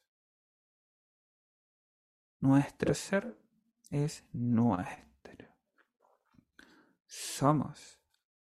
Nuestro 2.39 2.93
ser 2.93 3.35
es 3.89 4.23
nuestro. 4.31 5.47
Somos 7.07 7.99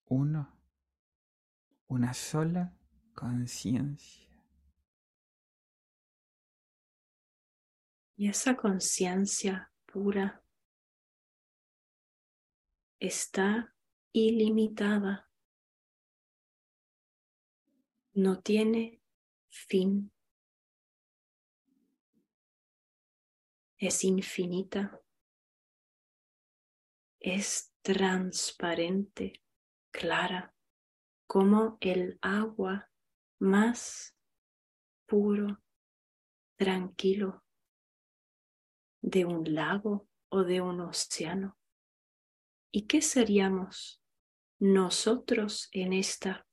uno, 0.06 0.50
una 1.88 2.14
sola 2.14 2.74
conciencia. 3.12 4.34
Y 8.16 8.30
esa 8.30 8.56
conciencia 8.56 9.70
pura 9.84 10.42
está 12.98 13.74
ilimitada, 14.14 15.25
no 18.16 18.40
tiene 18.40 19.02
fin, 19.50 20.10
es 23.76 24.04
infinita, 24.04 25.02
es 27.20 27.74
transparente, 27.82 29.44
clara, 29.90 30.54
como 31.26 31.76
el 31.82 32.18
agua 32.22 32.90
más 33.38 34.16
puro, 35.04 35.62
tranquilo 36.56 37.44
de 39.02 39.26
un 39.26 39.54
lago 39.54 40.08
o 40.30 40.42
de 40.42 40.62
un 40.62 40.80
océano. 40.80 41.58
¿Y 42.72 42.86
qué 42.86 43.02
seríamos 43.02 44.02
nosotros 44.58 45.68
en 45.72 45.92
esta 45.92 46.46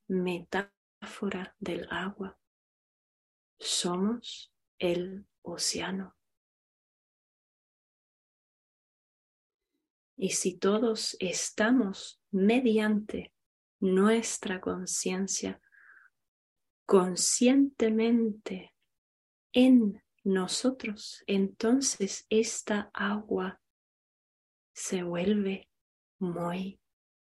del 1.58 1.86
agua? 1.90 2.38
Somos 3.58 4.52
el 4.78 5.26
océano. 5.42 6.16
Y 10.16 10.30
si 10.30 10.58
todos 10.58 11.16
estamos 11.18 12.20
mediante 12.30 13.32
nuestra 13.80 14.60
conciencia 14.60 15.60
conscientemente 16.86 18.74
en 19.52 20.02
nosotros, 20.22 21.22
entonces 21.26 22.26
esta 22.28 22.90
agua 22.94 23.60
se 24.72 25.02
vuelve 25.02 25.68
muy 26.18 26.80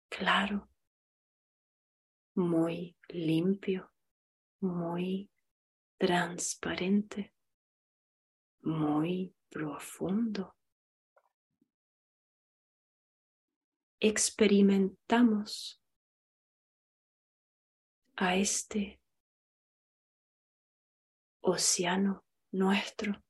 claro, 0.09 0.69
muy 2.37 2.97
limpio, 3.09 3.93
muy 4.61 5.31
transparente, 5.99 7.35
muy 8.61 9.35
profundo. 9.49 10.55
Experimentamos 13.99 15.83
a 18.17 18.37
este 18.37 19.01
océano 21.41 22.25
nuestro 22.53 23.23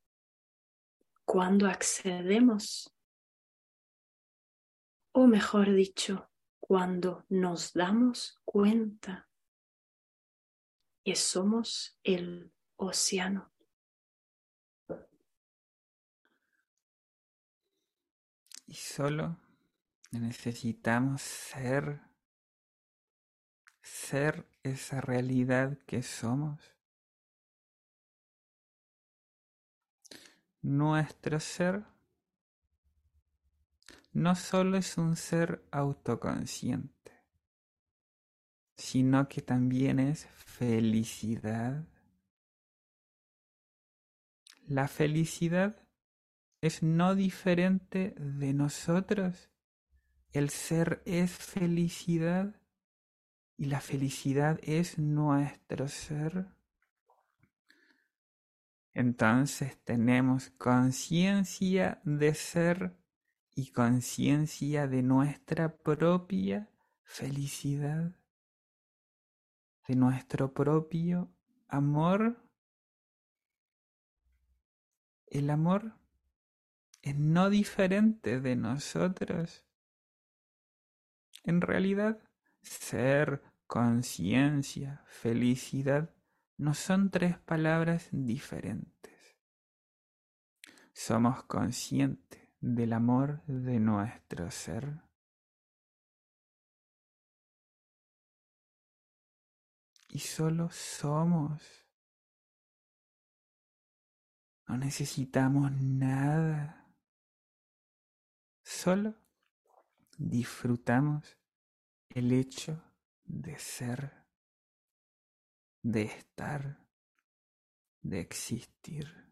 cuando 1.24 1.68
accedemos, 1.68 2.92
o 5.12 5.26
mejor 5.26 5.72
dicho, 5.72 6.30
cuando 6.66 7.24
nos 7.28 7.74
damos 7.74 8.40
cuenta 8.44 9.28
que 11.04 11.14
somos 11.14 11.96
el 12.02 12.52
océano. 12.74 13.52
Y 18.66 18.74
solo 18.74 19.38
necesitamos 20.10 21.22
ser, 21.22 22.00
ser 23.80 24.44
esa 24.64 25.00
realidad 25.00 25.78
que 25.86 26.02
somos. 26.02 26.74
Nuestro 30.62 31.38
ser 31.38 31.84
no 34.16 34.34
solo 34.34 34.78
es 34.78 34.96
un 34.96 35.14
ser 35.14 35.62
autoconsciente, 35.70 37.12
sino 38.74 39.28
que 39.28 39.42
también 39.42 39.98
es 39.98 40.26
felicidad. 40.26 41.86
La 44.66 44.88
felicidad 44.88 45.86
es 46.62 46.82
no 46.82 47.14
diferente 47.14 48.14
de 48.16 48.54
nosotros. 48.54 49.50
El 50.32 50.48
ser 50.48 51.02
es 51.04 51.32
felicidad 51.32 52.58
y 53.58 53.66
la 53.66 53.82
felicidad 53.82 54.58
es 54.62 54.98
nuestro 54.98 55.88
ser. 55.88 56.46
Entonces 58.94 59.76
tenemos 59.84 60.48
conciencia 60.56 62.00
de 62.02 62.34
ser 62.34 62.96
y 63.58 63.70
conciencia 63.70 64.86
de 64.86 65.02
nuestra 65.02 65.78
propia 65.78 66.68
felicidad, 67.04 68.14
de 69.88 69.96
nuestro 69.96 70.52
propio 70.52 71.32
amor. 71.66 72.36
El 75.26 75.48
amor 75.48 75.96
es 77.00 77.16
no 77.16 77.48
diferente 77.48 78.42
de 78.42 78.56
nosotros. 78.56 79.64
En 81.42 81.62
realidad, 81.62 82.20
ser, 82.60 83.42
conciencia, 83.66 85.02
felicidad 85.06 86.14
no 86.58 86.74
son 86.74 87.10
tres 87.10 87.38
palabras 87.38 88.08
diferentes. 88.12 89.38
Somos 90.92 91.42
conscientes 91.44 92.45
del 92.60 92.92
amor 92.92 93.42
de 93.46 93.78
nuestro 93.80 94.50
ser. 94.50 95.02
Y 100.08 100.18
solo 100.18 100.70
somos. 100.70 101.62
No 104.66 104.76
necesitamos 104.78 105.70
nada. 105.72 106.92
Solo 108.62 109.14
disfrutamos 110.18 111.38
el 112.08 112.32
hecho 112.32 112.82
de 113.24 113.58
ser 113.58 114.26
de 115.86 116.02
estar, 116.02 116.84
de 118.02 118.18
existir. 118.18 119.25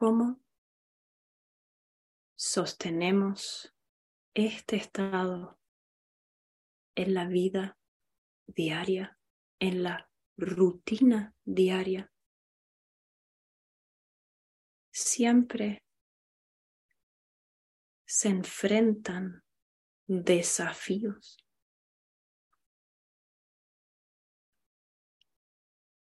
¿Cómo 0.00 0.40
sostenemos 2.36 3.74
este 4.32 4.76
estado 4.76 5.58
en 6.94 7.14
la 7.14 7.26
vida 7.26 7.76
diaria, 8.46 9.18
en 9.58 9.82
la 9.82 10.08
rutina 10.36 11.34
diaria? 11.44 12.12
Siempre 14.92 15.82
se 18.06 18.28
enfrentan 18.28 19.42
desafíos. 20.06 21.44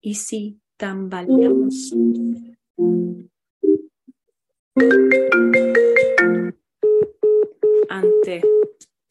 Y 0.00 0.16
si 0.16 0.60
tambaleamos 0.76 1.92
ante 7.88 8.42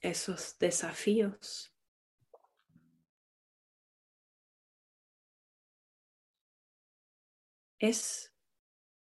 esos 0.02 0.58
desafíos, 0.60 1.74
es 7.80 8.34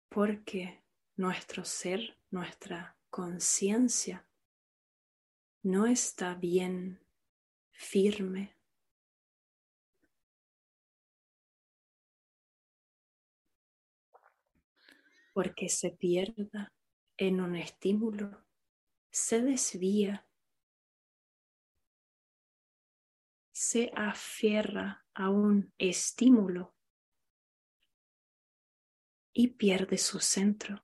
porque 0.10 0.84
nuestro 1.16 1.64
ser, 1.64 2.18
nuestra 2.32 2.98
conciencia 3.12 4.28
no 5.62 5.86
está 5.86 6.34
bien 6.34 7.00
firme. 7.72 8.57
Porque 15.38 15.70
se 15.70 15.92
pierda 15.92 16.74
en 17.16 17.42
un 17.42 17.56
estímulo, 17.56 18.44
se 19.12 19.44
desvía, 19.44 20.28
se 23.52 23.92
aferra 23.96 25.06
a 25.14 25.30
un 25.30 25.72
estímulo 25.78 26.76
y 29.32 29.50
pierde 29.50 30.00
su 30.00 30.20
centro. 30.20 30.84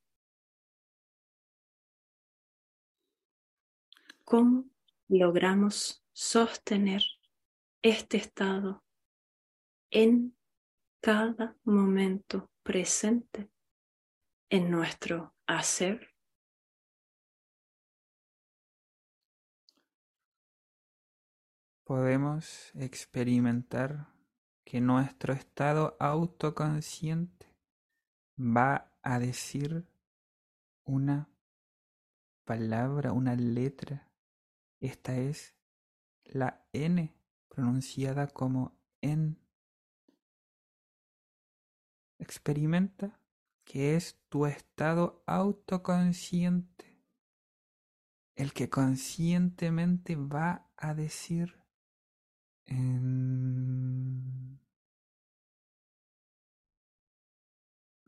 cómo 4.22 4.70
logramos 5.08 6.06
sostener 6.12 7.02
este 7.82 8.18
estado 8.18 8.84
en 9.90 10.38
cada 11.00 11.58
momento 11.64 12.52
presente 12.62 13.50
en 14.50 14.70
nuestro 14.70 15.34
hacer. 15.46 16.14
podemos 21.84 22.72
experimentar 22.74 24.08
que 24.64 24.80
nuestro 24.80 25.34
estado 25.34 25.96
autoconsciente 26.00 27.54
va 28.38 28.90
a 29.02 29.18
decir 29.18 29.86
una 30.84 31.28
palabra, 32.44 33.12
una 33.12 33.36
letra. 33.36 34.10
Esta 34.80 35.16
es 35.16 35.54
la 36.24 36.66
N 36.72 37.14
pronunciada 37.48 38.26
como 38.28 38.76
en. 39.02 39.38
Experimenta 42.18 43.20
que 43.64 43.96
es 43.96 44.18
tu 44.28 44.46
estado 44.46 45.22
autoconsciente 45.26 46.94
el 48.36 48.52
que 48.52 48.68
conscientemente 48.68 50.16
va 50.16 50.68
a 50.76 50.94
decir 50.94 51.56
en... 52.66 54.58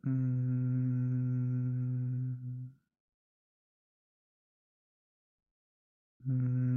Mm, 0.02 0.46
mm, 6.24 6.76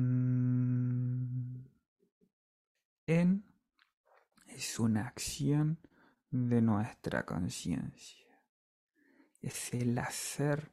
en 3.08 3.44
es 4.48 4.80
una 4.80 5.08
acción 5.08 5.80
de 6.32 6.62
nuestra 6.62 7.26
conciencia. 7.26 8.29
Es 9.42 9.74
el 9.74 9.98
hacer 9.98 10.72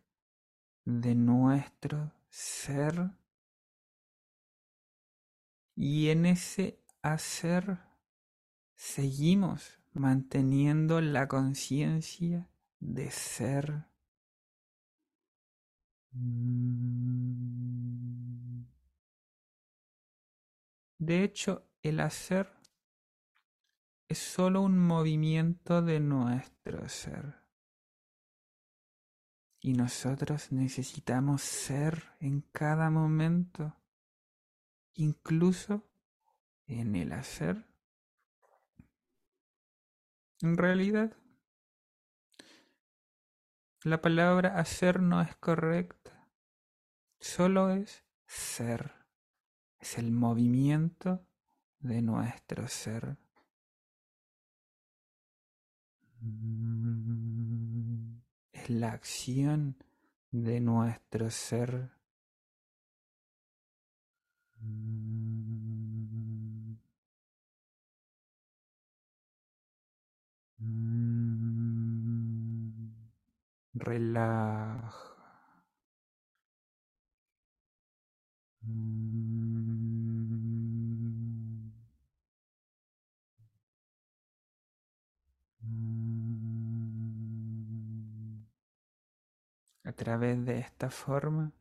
de 0.85 1.15
nuestro 1.15 2.13
ser. 2.29 3.11
Y 5.75 6.09
en 6.09 6.27
ese 6.27 6.81
hacer 7.03 7.79
seguimos 8.75 9.79
manteniendo 9.93 11.01
la 11.01 11.29
conciencia 11.29 12.49
de 12.81 13.11
ser. 13.11 13.87
De 20.99 21.23
hecho, 21.23 21.69
el 21.83 22.01
hacer 22.01 22.51
es 24.09 24.19
solo 24.19 24.63
un 24.63 24.79
movimiento 24.79 25.83
de 25.83 26.01
nuestro 26.01 26.89
ser. 26.89 27.46
Y 29.67 29.73
nosotros 29.73 30.53
necesitamos 30.53 31.43
ser 31.43 32.05
en 32.21 32.43
cada 32.53 32.89
momento, 32.89 33.75
incluso 34.95 35.83
en 36.69 36.95
el 36.95 37.11
hacer. 37.11 37.67
En 40.41 40.57
realidad, 40.57 41.17
la 43.83 44.01
palabra 44.01 44.57
hacer 44.57 45.03
no 45.03 45.21
es 45.21 45.35
correcta, 45.35 46.29
solo 47.19 47.71
es 47.71 48.05
ser, 48.25 48.93
es 49.81 49.99
el 49.99 50.13
movimiento 50.13 51.27
de 51.81 52.03
nuestro 52.03 52.69
ser. 52.69 53.19
La 58.69 58.91
acción 58.93 59.77
de 60.33 60.61
nuestro 60.61 61.31
ser. 61.31 61.91
Relaja. 73.75 75.06
Través 89.97 90.45
de 90.45 90.59
esta 90.59 90.91
forma, 90.91 91.53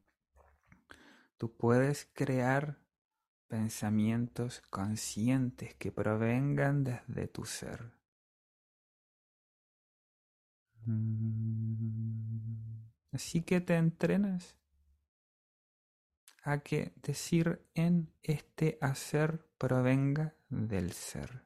tú 1.37 1.55
puedes 1.55 2.05
crear 2.13 2.77
pensamientos 3.47 4.61
conscientes 4.69 5.73
que 5.75 5.91
provengan 5.91 6.83
desde 6.83 7.27
tu 7.27 7.45
ser. 7.45 7.93
Así 13.11 13.41
que 13.41 13.61
te 13.61 13.75
entrenas 13.75 14.55
a 16.43 16.59
que 16.59 16.93
decir 17.01 17.65
en 17.73 18.13
este 18.21 18.77
hacer 18.81 19.47
provenga 19.57 20.35
del 20.49 20.91
ser. 20.91 21.45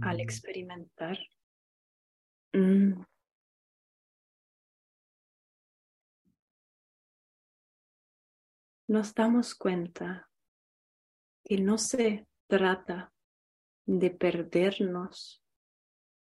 Al 0.00 0.20
experimentar, 0.20 1.18
mm, 2.52 3.02
nos 8.88 9.14
damos 9.14 9.54
cuenta 9.54 10.28
que 11.42 11.58
no 11.58 11.78
se 11.78 12.26
trata 12.46 13.12
de 13.86 14.10
perdernos 14.10 15.42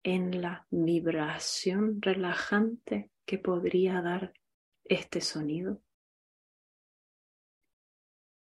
en 0.04 0.42
la 0.42 0.68
vibración 0.70 2.02
relajante 2.02 3.12
que 3.26 3.40
podría 3.40 4.02
dar 4.02 4.34
este 4.86 5.22
sonido. 5.22 5.82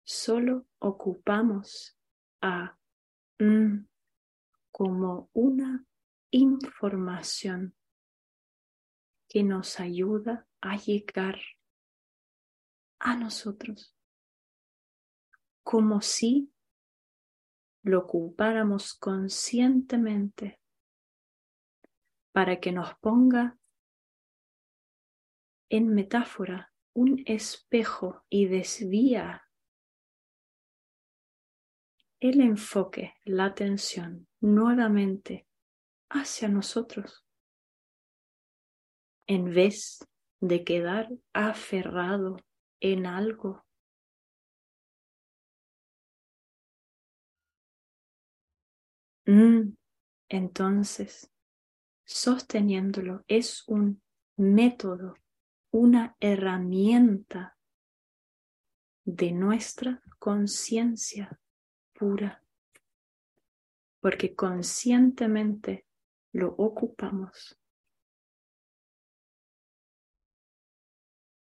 Solo 0.05 0.67
ocupamos 0.79 1.97
a 2.41 2.77
como 4.71 5.31
una 5.33 5.85
información 6.31 7.75
que 9.29 9.43
nos 9.43 9.81
ayuda 9.81 10.47
a 10.61 10.77
llegar 10.77 11.41
a 12.99 13.17
nosotros, 13.17 13.97
como 15.65 16.01
si 16.03 16.53
lo 17.83 18.01
ocupáramos 18.01 18.95
conscientemente 18.95 20.61
para 22.33 22.61
que 22.61 22.71
nos 22.71 22.95
ponga 22.99 23.59
en 25.73 25.89
metáfora 25.89 26.71
un 26.93 27.23
espejo 27.25 28.27
y 28.29 28.45
desvía 28.45 29.49
el 32.21 32.43
enfoque, 32.43 33.15
la 33.25 33.47
atención 33.47 34.29
nuevamente 34.43 35.49
hacia 36.11 36.49
nosotros, 36.49 37.25
en 39.27 39.55
vez 39.55 40.07
de 40.41 40.63
quedar 40.63 41.09
aferrado 41.33 42.37
en 42.81 43.07
algo. 43.07 43.65
Mm, 49.25 49.73
entonces, 50.29 51.33
sosteniéndolo 52.05 53.25
es 53.27 53.67
un 53.69 54.03
método 54.37 55.15
una 55.73 56.17
herramienta 56.21 57.57
de 59.05 59.33
nuestra 59.33 60.03
conciencia 60.19 61.41
pura, 61.95 62.45
porque 64.01 64.35
conscientemente 64.35 65.87
lo 66.33 66.49
ocupamos. 66.51 67.59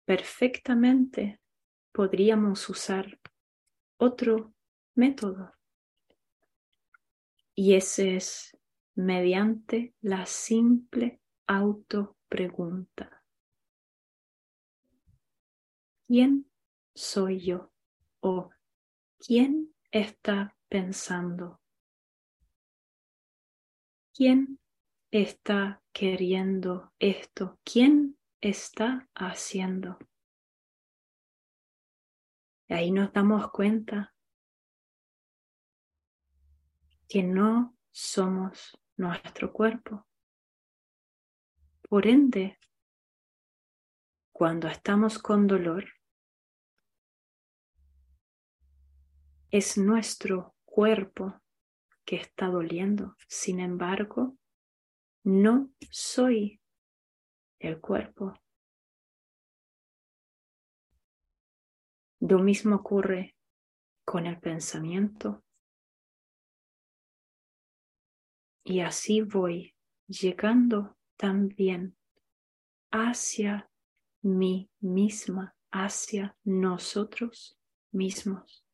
Perfectamente 0.04 1.40
podríamos 1.92 2.68
usar 2.68 3.18
otro 3.98 4.54
método 4.94 5.52
y 7.54 7.74
ese 7.74 8.16
es 8.16 8.56
mediante 8.94 9.94
la 10.00 10.24
simple 10.24 11.20
autopregunta. 11.46 13.19
¿Quién 16.10 16.50
soy 16.92 17.38
yo? 17.38 17.72
¿O 18.18 18.50
quién 19.24 19.72
está 19.92 20.56
pensando? 20.68 21.60
¿Quién 24.12 24.58
está 25.12 25.84
queriendo 25.92 26.92
esto? 26.98 27.60
¿Quién 27.62 28.18
está 28.40 29.08
haciendo? 29.14 29.98
Y 32.66 32.74
ahí 32.74 32.90
nos 32.90 33.12
damos 33.12 33.48
cuenta 33.52 34.12
que 37.08 37.22
no 37.22 37.76
somos 37.92 38.76
nuestro 38.96 39.52
cuerpo. 39.52 40.08
Por 41.88 42.08
ende, 42.08 42.58
cuando 44.32 44.66
estamos 44.66 45.20
con 45.20 45.46
dolor, 45.46 45.99
es 49.50 49.76
nuestro 49.76 50.54
cuerpo 50.64 51.40
que 52.04 52.16
está 52.16 52.46
doliendo. 52.46 53.16
Sin 53.28 53.60
embargo, 53.60 54.36
no 55.24 55.70
soy 55.90 56.60
el 57.58 57.80
cuerpo. 57.80 58.34
Lo 62.20 62.38
mismo 62.38 62.76
ocurre 62.76 63.36
con 64.04 64.26
el 64.26 64.38
pensamiento. 64.38 65.42
Y 68.64 68.80
así 68.80 69.22
voy 69.22 69.74
llegando 70.06 70.96
también 71.16 71.96
hacia 72.90 73.70
mí 74.22 74.70
misma, 74.80 75.56
hacia 75.70 76.36
nosotros 76.44 77.58
mismos. 77.90 78.64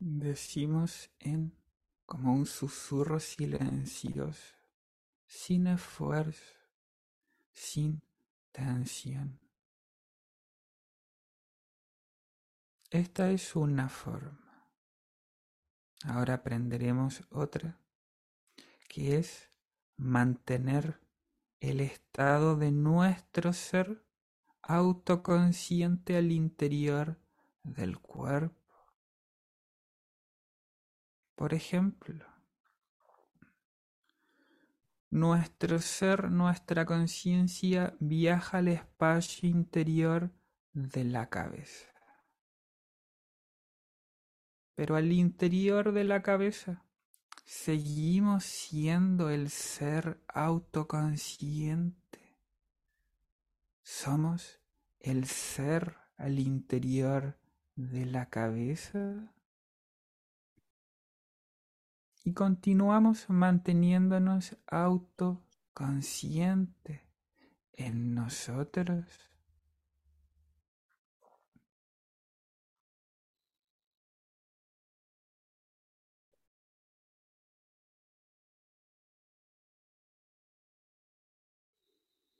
Decimos 0.00 1.10
en 1.18 1.52
como 2.06 2.32
un 2.32 2.46
susurro 2.46 3.18
silencioso, 3.18 4.54
sin 5.26 5.66
esfuerzo, 5.66 6.54
sin 7.52 8.00
tensión. 8.52 9.40
Esta 12.90 13.30
es 13.32 13.56
una 13.56 13.88
forma. 13.88 14.70
Ahora 16.04 16.34
aprenderemos 16.34 17.24
otra, 17.30 17.76
que 18.88 19.18
es 19.18 19.50
mantener 19.96 21.00
el 21.58 21.80
estado 21.80 22.56
de 22.56 22.70
nuestro 22.70 23.52
ser 23.52 24.04
autoconsciente 24.62 26.16
al 26.16 26.30
interior 26.30 27.18
del 27.64 27.98
cuerpo. 27.98 28.67
Por 31.38 31.54
ejemplo, 31.54 32.26
nuestro 35.08 35.78
ser, 35.78 36.32
nuestra 36.32 36.84
conciencia 36.84 37.94
viaja 38.00 38.58
al 38.58 38.66
espacio 38.66 39.48
interior 39.48 40.32
de 40.72 41.04
la 41.04 41.28
cabeza. 41.28 41.94
Pero 44.74 44.96
al 44.96 45.12
interior 45.12 45.92
de 45.92 46.02
la 46.02 46.22
cabeza 46.22 46.84
seguimos 47.44 48.42
siendo 48.42 49.30
el 49.30 49.48
ser 49.48 50.20
autoconsciente. 50.26 52.36
Somos 53.84 54.58
el 54.98 55.24
ser 55.26 55.98
al 56.16 56.40
interior 56.40 57.38
de 57.76 58.06
la 58.06 58.28
cabeza 58.28 59.32
y 62.28 62.34
continuamos 62.34 63.30
manteniéndonos 63.30 64.58
autoconscientes 64.66 67.00
en 67.72 68.14
nosotros. 68.14 69.06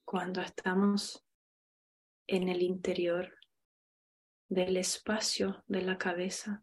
Cuando 0.05 0.42
estamos 0.42 1.24
en 2.27 2.51
el 2.51 2.61
interior 2.61 3.38
del 4.51 4.77
espacio 4.77 5.64
de 5.66 5.81
la 5.81 5.96
cabeza, 5.96 6.62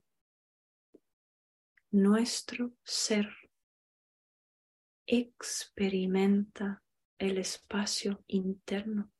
nuestro 1.95 2.73
ser 2.84 3.29
experimenta 5.08 6.84
el 7.17 7.38
espacio 7.38 8.21
interno, 8.27 9.13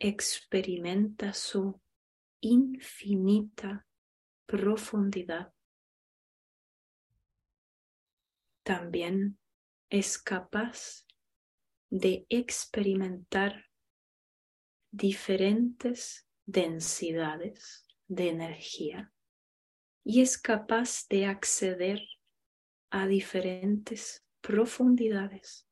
experimenta 0.00 1.32
su 1.32 1.80
infinita 2.40 3.86
profundidad. 4.46 5.54
También 8.64 9.38
es 9.90 10.18
capaz 10.18 11.06
de 11.88 12.26
experimentar 12.30 13.66
diferentes 14.90 16.26
densidades 16.46 17.86
de 18.08 18.28
energía 18.30 19.12
y 20.10 20.22
es 20.22 20.38
capaz 20.38 21.06
de 21.08 21.24
acceder 21.26 22.00
a 22.90 23.06
diferentes 23.06 24.26
profundidades. 24.40 25.68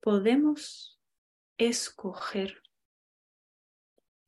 Podemos 0.00 0.96
escoger 1.58 2.62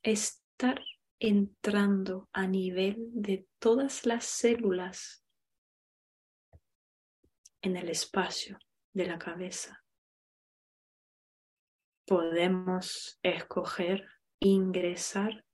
estar 0.03 0.83
entrando 1.21 2.29
a 2.33 2.49
nivel 2.49 2.97
de 3.13 3.47
todas 3.61 4.05
las 4.05 4.25
células 4.25 5.25
en 7.63 7.77
el 7.77 7.89
espacio 7.89 8.59
de 8.95 9.07
la 9.07 9.17
cabeza. 9.17 9.85
Podemos 12.05 13.17
escoger 13.23 14.09
ingresar 14.41 15.47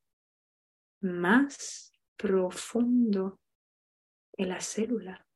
más 1.02 1.89
profundo 2.20 3.40
de 4.36 4.44
la 4.44 4.60
célula 4.60 5.26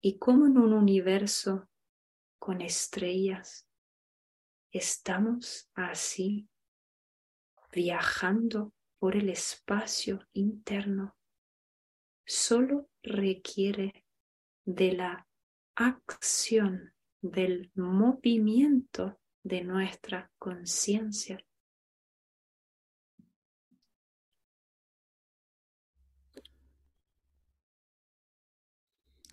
y 0.00 0.18
como 0.18 0.46
en 0.46 0.56
un 0.56 0.72
universo 0.72 1.68
con 2.38 2.62
estrellas 2.62 3.68
estamos 4.72 5.70
así 5.74 6.48
viajando 7.70 8.72
por 8.98 9.14
el 9.14 9.28
espacio 9.28 10.26
interno. 10.32 11.16
Solo 12.24 12.88
requiere 13.02 14.06
de 14.64 14.92
la 14.92 15.28
acción, 15.74 16.94
del 17.20 17.70
movimiento 17.74 19.20
de 19.42 19.64
nuestra 19.64 20.30
conciencia 20.38 21.44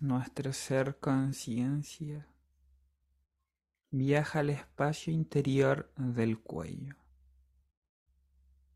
Nuestro 0.06 0.52
ser 0.52 1.00
conciencia 1.00 2.28
viaja 3.90 4.38
al 4.38 4.50
espacio 4.50 5.12
interior 5.12 5.92
del 5.96 6.38
cuello 6.38 6.94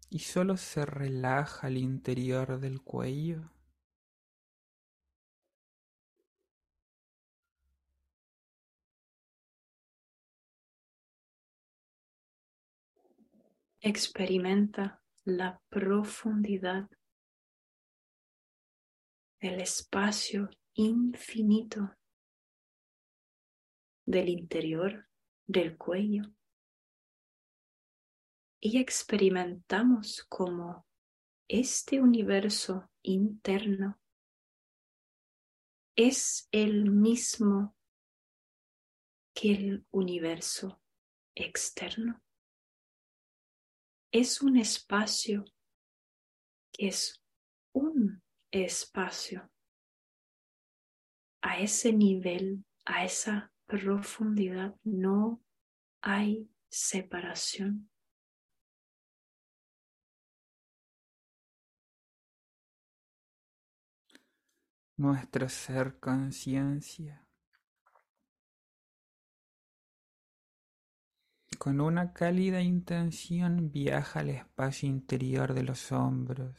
y 0.09 0.19
solo 0.19 0.57
se 0.57 0.85
relaja 0.85 1.69
al 1.69 1.77
interior 1.77 2.59
del 2.59 2.83
cuello. 2.83 3.49
Experimenta 13.81 15.01
la 15.23 15.61
profundidad 15.69 16.91
del 19.41 19.61
espacio 19.61 20.51
infinito 20.81 21.95
del 24.07 24.29
interior 24.29 25.09
del 25.47 25.77
cuello. 25.77 26.23
Y 28.63 28.79
experimentamos 28.79 30.25
como 30.29 30.87
este 31.49 32.01
universo 32.01 32.91
interno 33.03 34.01
es 35.97 36.49
el 36.51 36.91
mismo 36.91 37.77
que 39.35 39.53
el 39.53 39.87
universo 39.91 40.81
externo. 41.35 42.23
Es 44.13 44.41
un 44.41 44.57
espacio 44.57 45.45
que 46.73 46.89
es 46.89 47.23
un 47.73 48.23
espacio 48.51 49.51
a 51.43 51.59
ese 51.59 51.93
nivel, 51.93 52.65
a 52.85 53.05
esa 53.05 53.53
profundidad, 53.67 54.77
no 54.85 55.43
hay 56.03 56.51
separación. 56.69 57.91
Nuestro 64.97 65.49
ser 65.49 65.99
conciencia 65.99 67.27
con 71.61 71.83
una 71.83 72.15
cálida 72.15 72.63
intención 72.63 73.71
viaja 73.71 74.21
al 74.21 74.31
espacio 74.31 74.89
interior 74.89 75.53
de 75.53 75.63
los 75.63 75.93
hombros, 75.93 76.57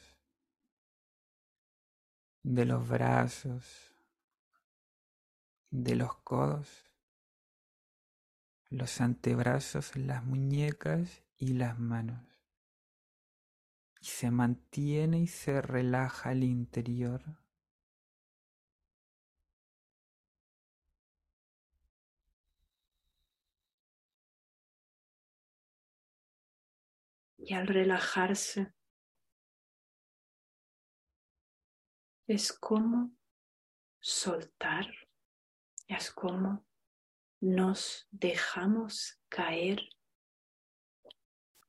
de 2.44 2.66
los 2.66 2.88
brazos, 2.88 3.91
de 5.72 5.96
los 5.96 6.16
codos, 6.18 6.86
los 8.70 9.02
antebrazos, 9.02 9.96
las 9.96 10.24
muñecas 10.24 11.24
y 11.38 11.54
las 11.54 11.80
manos. 11.80 12.24
Y 14.00 14.06
se 14.06 14.32
mantiene 14.32 15.20
y 15.20 15.28
se 15.28 15.62
relaja 15.62 16.30
al 16.30 16.44
interior 16.44 17.42
Y 27.44 27.56
al 27.56 27.66
relajarse, 27.66 28.72
es 32.28 32.54
como 32.54 33.12
soltar, 34.00 34.86
es 35.96 36.12
como 36.12 36.66
nos 37.42 38.08
dejamos 38.12 39.20
caer 39.28 39.82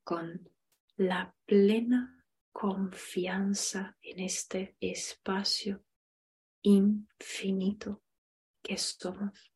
con 0.05 0.49
la 0.97 1.35
plena 1.45 2.25
confianza 2.53 3.97
en 4.01 4.21
este 4.21 4.77
espacio 4.81 5.85
infinito 6.63 8.03
que 8.63 8.79
somos. 8.79 9.53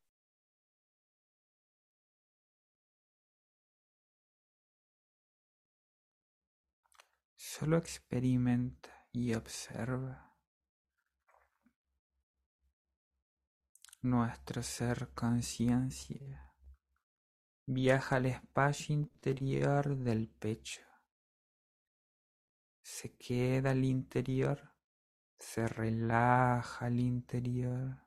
Solo 7.37 7.77
experimenta 7.77 9.07
y 9.13 9.33
observa. 9.35 10.26
Nuestro 14.07 14.63
ser 14.63 15.09
conciencia 15.15 16.55
viaja 17.67 18.15
al 18.15 18.27
espacio 18.27 18.95
interior 18.95 19.97
del 19.97 20.29
pecho. 20.29 20.83
Se 22.85 23.17
queda 23.17 23.73
al 23.73 23.85
interior, 23.85 24.77
se 25.41 25.67
relaja 25.67 26.87
al 26.87 27.01
interior. 27.01 28.07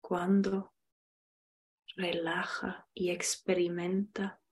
Cuando 0.00 0.74
relaja 1.94 2.88
y 2.92 3.10
experimenta 3.10 4.42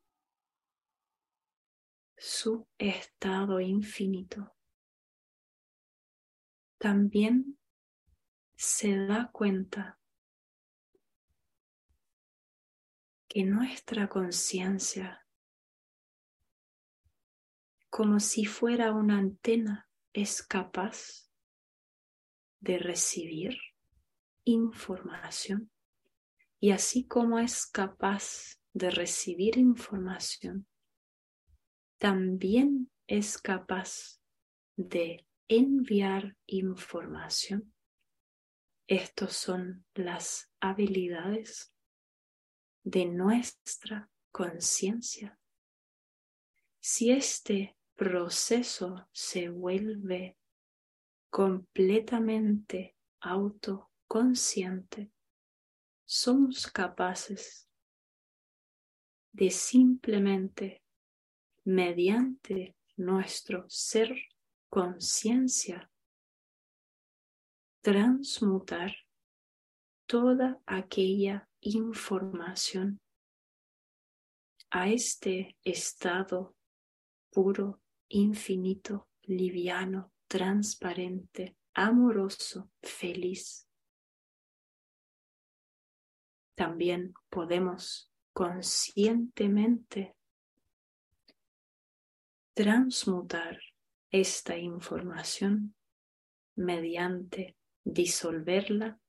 su 2.27 2.67
estado 2.79 3.61
infinito. 3.61 4.57
También 6.79 7.59
se 8.57 8.97
da 8.97 9.31
cuenta 9.31 10.01
que 13.29 13.45
nuestra 13.45 14.09
conciencia, 14.09 15.27
como 17.91 18.19
si 18.21 18.47
fuera 18.47 18.95
una 18.95 19.19
antena, 19.19 19.91
es 20.15 20.43
capaz 20.43 21.29
de 22.61 22.79
recibir 22.79 23.59
información 24.45 25.71
y 26.59 26.71
así 26.71 27.07
como 27.07 27.39
es 27.39 27.67
capaz 27.67 28.63
de 28.73 28.91
recibir 28.91 29.59
información, 29.59 30.67
también 32.05 32.93
es 33.07 33.39
capaz 33.39 34.21
de 34.77 35.27
enviar 35.49 36.37
información. 36.45 37.73
Estos 38.87 39.33
son 39.33 39.87
las 39.95 40.53
habilidades 40.61 41.73
de 42.83 43.07
nuestra 43.07 44.11
conciencia. 44.31 45.41
Si 46.79 47.11
este 47.11 47.75
proceso 47.95 49.09
se 49.11 49.49
vuelve 49.49 50.37
completamente 51.31 52.99
autoconsciente, 53.21 55.11
somos 56.05 56.67
capaces 56.67 57.67
de 59.33 59.51
simplemente 59.51 60.84
mediante 61.65 62.77
nuestro 62.97 63.65
ser 63.69 64.15
conciencia 64.69 65.91
transmutar 67.85 68.95
toda 70.07 70.59
aquella 70.65 71.49
información 71.61 72.99
a 74.71 74.89
este 74.89 75.57
estado 75.63 76.57
puro, 77.31 77.81
infinito, 78.09 79.09
liviano, 79.23 80.13
transparente, 80.29 81.57
amoroso, 81.75 82.71
feliz. 82.83 83.69
También 86.57 87.13
podemos 87.29 88.11
conscientemente 88.33 90.17
transmutar 92.55 93.59
esta 94.11 94.57
información 94.57 95.75
mediante 96.57 97.57
disolverla 97.85 99.01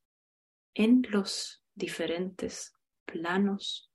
en 0.74 1.04
los 1.10 1.64
diferentes 1.76 2.74
planos 3.06 3.92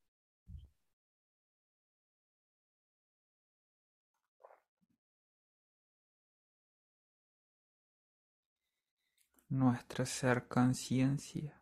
nuestro 9.48 10.06
ser 10.06 10.46
conciencia 10.46 11.60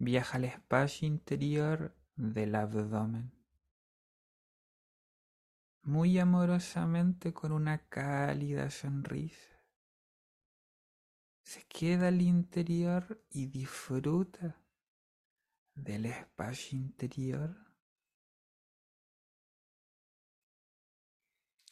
Viaja 0.00 0.36
al 0.36 0.44
espacio 0.44 1.08
interior 1.08 1.92
del 2.14 2.54
abdomen. 2.54 3.37
Muy 5.88 6.18
amorosamente 6.18 7.32
con 7.32 7.50
una 7.50 7.78
cálida 7.88 8.68
sonrisa. 8.70 9.64
Se 11.42 11.66
queda 11.66 12.08
al 12.08 12.20
interior 12.20 13.24
y 13.30 13.46
disfruta 13.46 14.62
del 15.74 16.04
espacio 16.04 16.78
interior. 16.78 17.56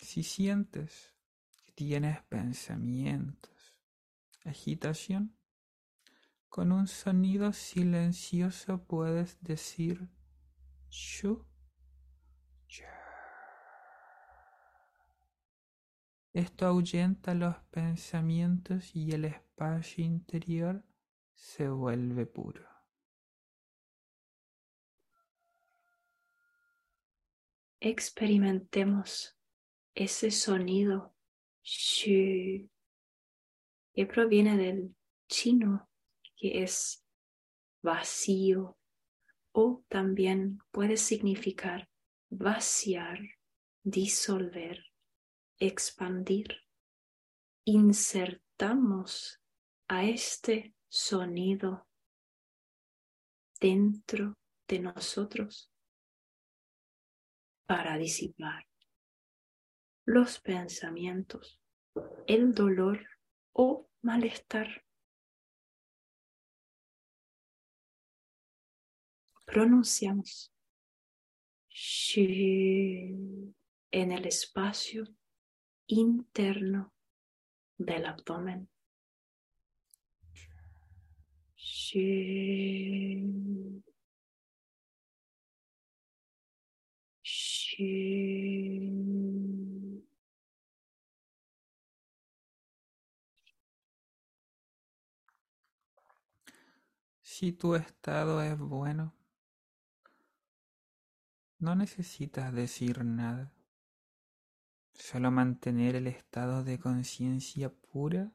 Si 0.00 0.22
sientes 0.22 1.14
que 1.66 1.72
tienes 1.72 2.22
pensamientos, 2.22 3.76
agitación, 4.46 5.36
con 6.48 6.72
un 6.72 6.86
sonido 6.88 7.52
silencioso 7.52 8.82
puedes 8.82 9.38
decir 9.42 10.08
Esto 16.36 16.66
ahuyenta 16.66 17.32
los 17.32 17.56
pensamientos 17.70 18.94
y 18.94 19.10
el 19.12 19.24
espacio 19.24 20.04
interior 20.04 20.84
se 21.32 21.66
vuelve 21.70 22.26
puro. 22.26 22.68
Experimentemos 27.80 29.34
ese 29.94 30.30
sonido 30.30 31.14
shu 31.62 32.68
que 33.94 34.04
proviene 34.04 34.58
del 34.58 34.94
chino, 35.30 35.88
que 36.36 36.62
es 36.62 37.02
vacío, 37.80 38.76
o 39.52 39.82
también 39.88 40.58
puede 40.70 40.98
significar 40.98 41.88
vaciar, 42.28 43.20
disolver, 43.82 44.84
expandir. 45.58 46.56
Insertamos 47.64 49.40
a 49.88 50.04
este 50.04 50.74
sonido 50.88 51.86
dentro 53.60 54.34
de 54.68 54.80
nosotros 54.80 55.70
para 57.66 57.96
disipar 57.98 58.66
los 60.04 60.38
pensamientos, 60.40 61.60
el 62.26 62.54
dolor 62.54 63.04
o 63.52 63.88
malestar. 64.02 64.84
Pronunciamos 69.44 70.52
en 73.90 74.12
el 74.12 74.26
espacio 74.26 75.04
interno 75.86 76.92
del 77.78 78.06
abdomen. 78.06 78.68
Si 97.36 97.52
tu 97.52 97.74
estado 97.74 98.40
es 98.40 98.58
bueno, 98.58 99.14
no 101.58 101.74
necesitas 101.74 102.54
decir 102.54 103.04
nada. 103.04 103.55
Solo 105.08 105.30
mantener 105.30 105.94
el 105.94 106.08
estado 106.08 106.64
de 106.64 106.80
conciencia 106.80 107.72
pura, 107.72 108.32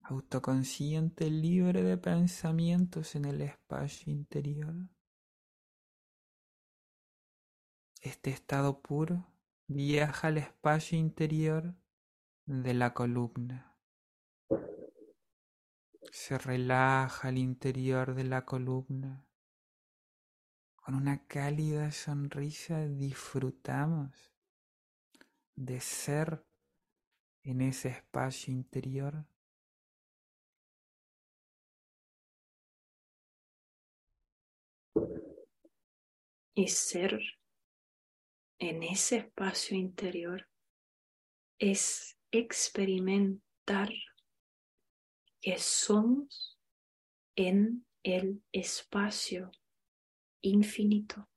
autoconsciente, 0.00 1.28
libre 1.28 1.82
de 1.82 1.98
pensamientos 1.98 3.14
en 3.14 3.26
el 3.26 3.42
espacio 3.42 4.10
interior. 4.10 4.74
Este 8.00 8.30
estado 8.30 8.80
puro 8.80 9.26
viaja 9.66 10.28
al 10.28 10.38
espacio 10.38 10.96
interior 10.96 11.74
de 12.46 12.72
la 12.72 12.94
columna. 12.94 13.76
Se 16.10 16.38
relaja 16.38 17.28
al 17.28 17.36
interior 17.36 18.14
de 18.14 18.24
la 18.24 18.46
columna. 18.46 19.26
Con 20.74 20.94
una 20.94 21.26
cálida 21.26 21.92
sonrisa 21.92 22.86
disfrutamos 22.86 24.37
de 25.58 25.80
ser 25.80 26.46
en 27.42 27.62
ese 27.62 27.88
espacio 27.88 28.52
interior. 28.52 29.26
Y 36.54 36.68
ser 36.68 37.20
en 38.60 38.82
ese 38.84 39.16
espacio 39.16 39.76
interior 39.76 40.48
es 41.58 42.16
experimentar 42.30 43.90
que 45.40 45.58
somos 45.58 46.58
en 47.34 47.84
el 48.04 48.44
espacio 48.52 49.50
infinito. 50.40 51.28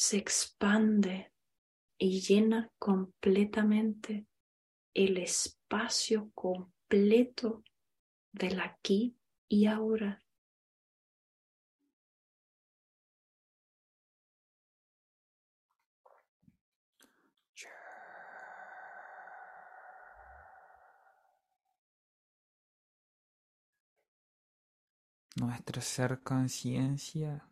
Se 0.00 0.16
expande 0.16 1.32
y 1.98 2.20
llena 2.20 2.70
completamente 2.78 4.28
el 4.94 5.16
espacio 5.16 6.30
completo 6.36 7.64
del 8.30 8.60
aquí 8.60 9.16
y 9.48 9.66
ahora. 9.66 10.22
Nuestro 25.34 25.82
ser 25.82 26.20
conciencia 26.22 27.48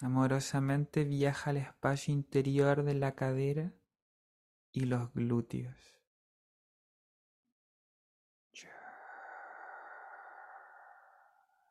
amorosamente 0.00 1.04
viaja 1.04 1.50
al 1.50 1.56
espacio 1.58 2.14
interior 2.14 2.84
de 2.84 2.94
la 2.94 3.14
cadera 3.14 3.72
y 4.72 4.84
los 4.86 5.12
glúteos. 5.12 5.76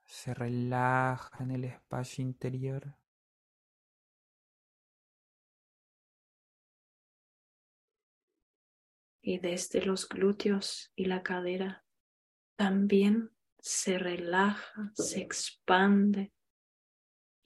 Se 0.05 0.33
relaja 0.33 1.43
en 1.43 1.51
el 1.51 1.63
espacio 1.65 2.23
interior. 2.23 2.97
Y 9.21 9.39
desde 9.39 9.85
los 9.85 10.07
glúteos 10.07 10.91
y 10.95 11.05
la 11.05 11.21
cadera 11.21 11.85
también 12.55 13.31
se 13.59 13.99
relaja, 13.99 14.91
se 14.95 15.19
expande 15.19 16.33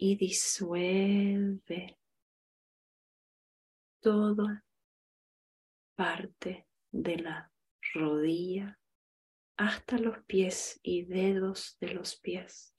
y 0.03 0.15
disuelve 0.15 1.99
toda 3.99 4.65
parte 5.95 6.67
de 6.91 7.17
la 7.17 7.51
rodilla 7.93 8.79
hasta 9.57 9.99
los 9.99 10.23
pies 10.25 10.79
y 10.81 11.03
dedos 11.05 11.77
de 11.79 11.93
los 11.93 12.15
pies, 12.19 12.73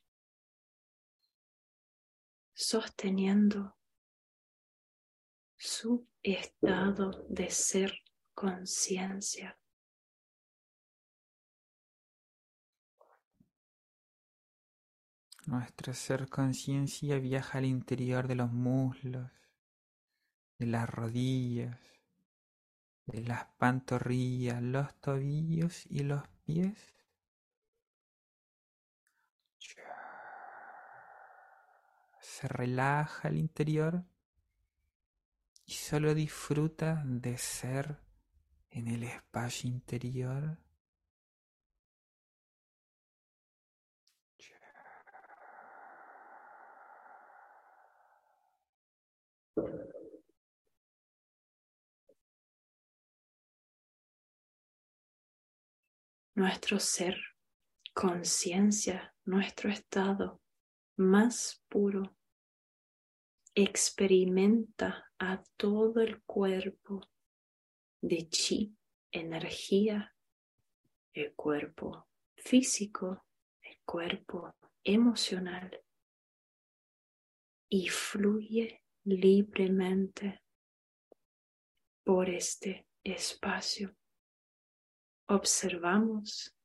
sosteniendo 2.54 3.78
su 5.56 6.08
estado 6.24 7.24
de 7.28 7.50
ser 7.50 8.02
conciencia. 8.34 9.56
Nuestro 15.46 15.92
ser 15.92 16.28
conciencia 16.28 17.18
viaja 17.18 17.58
al 17.58 17.64
interior 17.64 18.28
de 18.28 18.36
los 18.36 18.52
muslos, 18.52 19.28
de 20.58 20.66
las 20.66 20.88
rodillas, 20.88 21.78
de 23.06 23.22
las 23.22 23.46
pantorrillas, 23.58 24.62
los 24.62 24.94
tobillos 25.00 25.84
y 25.86 26.04
los 26.04 26.22
pies. 26.44 26.78
Se 32.20 32.46
relaja 32.46 33.28
al 33.28 33.36
interior 33.36 34.04
y 35.66 35.72
solo 35.72 36.14
disfruta 36.14 37.02
de 37.04 37.36
ser 37.36 37.98
en 38.70 38.86
el 38.86 39.02
espacio 39.02 39.68
interior 39.68 40.58
nuestro 56.34 56.78
ser, 56.80 57.20
conciencia, 57.94 59.14
nuestro 59.24 59.70
estado 59.70 60.40
más 60.96 61.62
puro, 61.68 62.16
experimenta 63.54 65.10
a 65.18 65.42
todo 65.56 66.00
el 66.00 66.22
cuerpo 66.22 67.00
de 68.00 68.28
chi, 68.28 68.74
energía, 69.10 70.14
el 71.12 71.34
cuerpo 71.34 72.08
físico, 72.36 73.26
el 73.60 73.78
cuerpo 73.84 74.54
emocional 74.82 75.80
y 77.68 77.88
fluye 77.88 78.81
libremente 79.04 80.42
por 82.04 82.28
este 82.30 82.86
espacio. 83.02 83.96
Observamos 85.28 86.56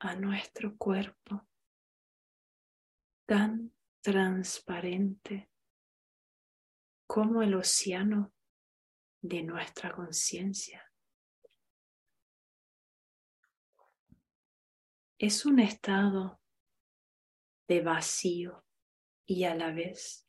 a 0.00 0.14
nuestro 0.14 0.76
cuerpo 0.76 1.46
tan 3.26 3.72
transparente 4.00 5.50
como 7.06 7.42
el 7.42 7.54
océano 7.54 8.32
de 9.20 9.42
nuestra 9.42 9.92
conciencia. 9.94 10.82
Es 15.18 15.46
un 15.46 15.60
estado 15.60 16.40
de 17.68 17.80
vacío 17.80 18.64
y 19.24 19.44
a 19.44 19.54
la 19.54 19.72
vez 19.72 20.25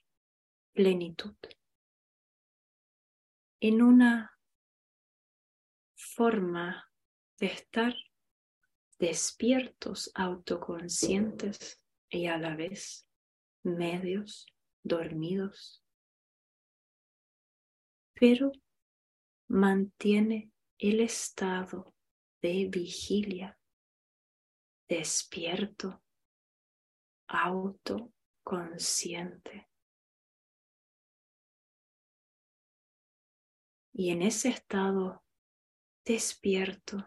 plenitud. 0.78 1.36
En 3.60 3.82
una 3.82 4.40
forma 5.96 6.88
de 7.40 7.48
estar 7.48 7.96
despiertos, 9.00 10.12
autoconscientes 10.14 11.84
y 12.12 12.28
a 12.28 12.38
la 12.38 12.56
vez 12.56 13.08
medios 13.64 14.46
dormidos, 14.84 15.84
pero 18.14 18.52
mantiene 19.48 20.52
el 20.78 21.00
estado 21.00 21.96
de 22.40 22.68
vigilia, 22.70 23.60
despierto, 24.88 26.04
autoconsciente. 27.28 29.67
Y 34.00 34.12
en 34.12 34.22
ese 34.22 34.50
estado 34.50 35.26
despierto, 36.06 37.04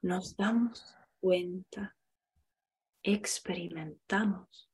nos 0.00 0.34
damos 0.34 0.96
cuenta, 1.20 1.94
experimentamos 3.02 4.70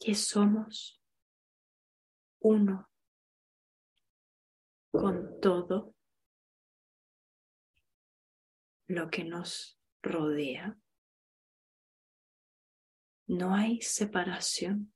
que 0.00 0.16
somos 0.16 1.00
uno 2.40 2.90
con 4.90 5.40
todo 5.40 5.94
lo 8.88 9.08
que 9.10 9.22
nos 9.22 9.80
rodea. 10.02 10.76
No 13.28 13.54
hay 13.54 13.80
separación. 13.80 14.91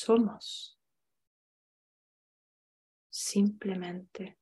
Somos 0.00 0.78
simplemente 3.10 4.38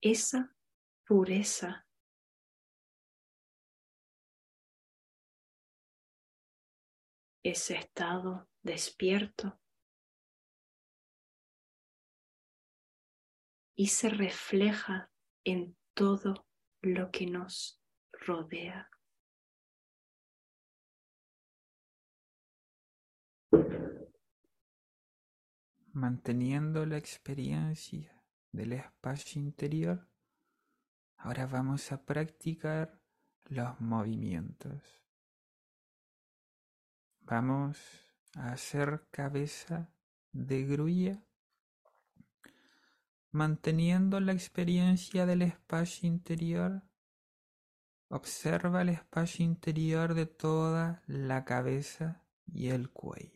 esa 0.00 0.56
pureza 1.04 1.88
ese 7.42 7.74
estado 7.78 8.48
despierto 8.62 9.60
y 13.74 13.88
se 13.88 14.08
refleja 14.08 15.10
en 15.42 15.76
todo 15.94 16.46
lo 16.80 17.10
que 17.10 17.26
nos 17.26 17.82
rodea. 18.12 18.88
Manteniendo 25.92 26.84
la 26.86 26.96
experiencia 26.96 28.22
del 28.52 28.72
espacio 28.72 29.40
interior, 29.40 30.08
ahora 31.16 31.46
vamos 31.46 31.92
a 31.92 32.04
practicar 32.04 33.00
los 33.44 33.80
movimientos. 33.80 34.82
Vamos 37.20 37.78
a 38.34 38.52
hacer 38.52 39.06
cabeza 39.10 39.90
de 40.32 40.64
grulla 40.64 41.26
manteniendo 43.36 44.18
la 44.18 44.32
experiencia 44.32 45.26
del 45.26 45.42
espacio 45.42 46.08
interior. 46.08 46.82
Observa 48.08 48.80
el 48.80 48.88
espacio 48.88 49.44
interior 49.44 50.14
de 50.14 50.24
toda 50.24 51.02
la 51.06 51.44
cabeza 51.44 52.22
y 52.46 52.68
el 52.68 52.88
cuello. 52.88 53.35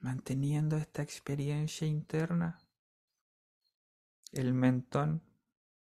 Manteniendo 0.00 0.76
esta 0.76 1.02
experiencia 1.02 1.86
interna, 1.86 2.60
el 4.32 4.54
mentón 4.54 5.22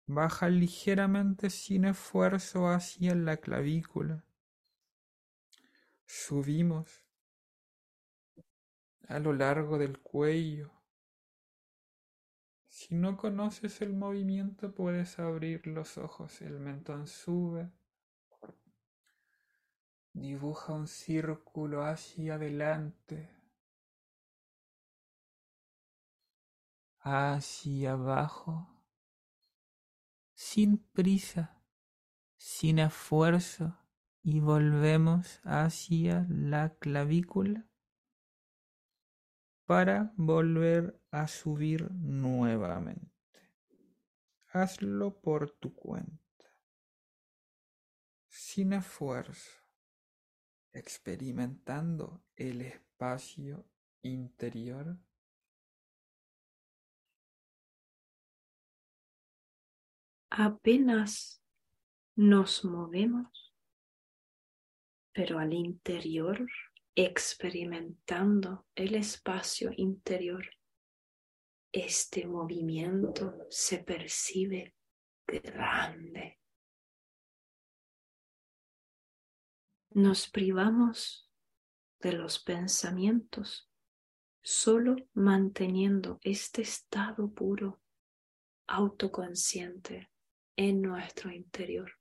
baja 0.05 0.49
ligeramente 0.49 1.49
sin 1.49 1.86
esfuerzo 1.86 2.68
hacia 2.68 3.16
la 3.16 3.38
clavícula. 3.38 4.26
Subimos 6.05 7.05
a 9.07 9.20
lo 9.20 9.32
largo 9.34 9.78
del 9.78 9.99
cuello. 9.99 10.72
Si 12.68 12.95
no 12.95 13.16
conoces 13.16 13.82
el 13.82 13.93
movimiento 13.93 14.74
puedes 14.74 15.20
abrir 15.20 15.68
los 15.68 15.97
ojos. 15.97 16.41
El 16.41 16.59
mentón 16.59 17.07
sube. 17.07 17.70
Dibuja 20.14 20.74
un 20.74 20.88
círculo 20.88 21.86
hacia 21.86 22.36
adelante. 22.36 23.40
Hacia 27.01 27.93
abajo. 27.93 28.67
Sin 30.33 30.77
prisa. 30.77 31.61
Sin 32.37 32.79
esfuerzo. 32.79 33.77
Y 34.23 34.39
volvemos 34.39 35.41
hacia 35.43 36.25
la 36.29 36.75
clavícula 36.75 37.67
para 39.71 40.11
volver 40.17 41.01
a 41.11 41.29
subir 41.29 41.89
nuevamente. 41.91 43.09
Hazlo 44.51 45.21
por 45.21 45.49
tu 45.49 45.73
cuenta, 45.73 46.53
sin 48.27 48.73
esfuerzo, 48.73 49.49
experimentando 50.73 52.21
el 52.35 52.63
espacio 52.63 53.65
interior. 54.01 54.97
Apenas 60.34 61.43
nos 62.15 62.63
movemos, 62.63 63.53
pero 65.11 65.39
al 65.39 65.51
interior 65.51 66.47
experimentando 66.95 68.65
el 68.73 68.95
espacio 68.95 69.71
interior. 69.75 70.45
Este 71.73 72.25
movimiento 72.27 73.45
se 73.49 73.79
percibe 73.79 74.73
grande. 75.27 76.39
Nos 79.89 80.29
privamos 80.29 81.29
de 81.99 82.13
los 82.13 82.39
pensamientos 82.39 83.69
solo 84.41 84.95
manteniendo 85.13 86.19
este 86.23 86.61
estado 86.61 87.29
puro, 87.34 87.82
autoconsciente 88.67 90.11
en 90.55 90.81
nuestro 90.81 91.31
interior. 91.31 91.91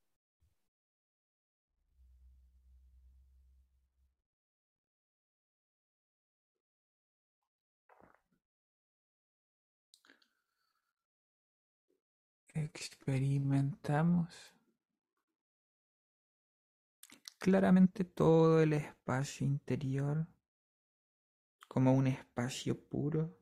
experimentamos 12.55 14.55
claramente 17.39 18.05
todo 18.05 18.61
el 18.61 18.75
espacio 18.75 19.47
interior 19.47 20.27
como 21.69 21.95
un 21.95 22.09
espacio 22.09 22.79
puro, 22.79 23.35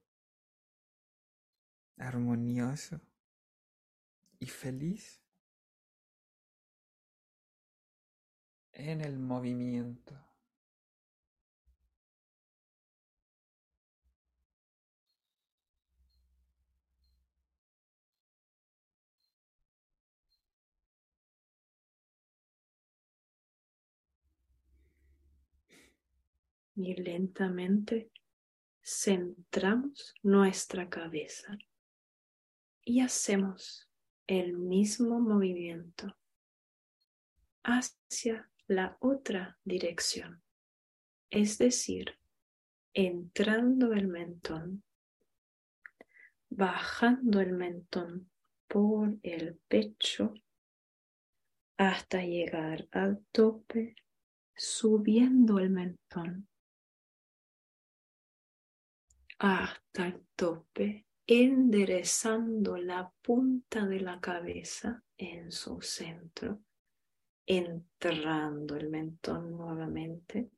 armonioso 1.97 3.01
y 4.41 4.47
feliz 4.47 5.21
en 8.73 9.01
el 9.01 9.19
movimiento. 9.19 10.29
y 26.81 26.95
lentamente 26.95 28.13
centramos 28.81 30.15
nuestra 30.23 30.89
cabeza 30.89 31.59
y 32.85 33.01
hacemos 33.01 33.88
el 34.29 34.59
mismo 34.59 35.19
movimiento 35.21 36.15
hacia 37.65 38.49
la 38.67 38.97
otra 39.01 39.59
dirección. 39.65 40.43
es 41.31 41.59
decir, 41.59 42.19
entrando 42.95 43.93
el 43.93 44.07
mentón, 44.09 44.83
bajando 46.49 47.41
el 47.41 47.53
mentón 47.53 48.31
por 48.67 49.19
el 49.23 49.57
pecho 49.69 50.35
hasta 51.77 52.23
llegar 52.23 52.89
al 52.93 53.25
tope, 53.31 53.95
subiendo 54.55 55.59
el 55.59 55.71
mentón 55.71 56.49
hasta 59.39 60.07
el 60.09 60.27
tope, 60.35 61.08
enderezando 61.31 62.79
la 62.79 63.13
punta 63.21 63.87
de 63.87 64.01
la 64.01 64.19
cabeza 64.19 65.05
en 65.19 65.53
su 65.53 65.83
centro, 65.83 66.63
entrando 67.45 68.77
el 68.77 68.89
mentón 68.89 69.51
nuevamente 69.51 70.51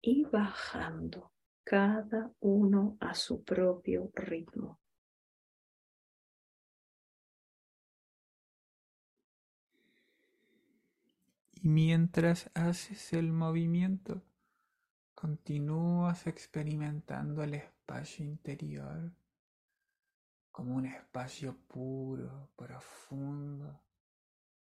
y 0.00 0.24
bajando 0.24 1.30
cada 1.62 2.32
uno 2.40 2.96
a 2.98 3.14
su 3.14 3.44
propio 3.44 4.10
ritmo. 4.16 4.80
Y 11.52 11.68
mientras 11.68 12.50
haces 12.54 13.12
el 13.12 13.30
movimiento, 13.30 14.20
continúas 15.14 16.26
experimentando 16.26 17.44
el 17.44 17.54
espacio 17.54 18.24
interior 18.24 19.12
como 20.52 20.76
un 20.76 20.84
espacio 20.84 21.56
puro, 21.66 22.52
profundo, 22.54 23.82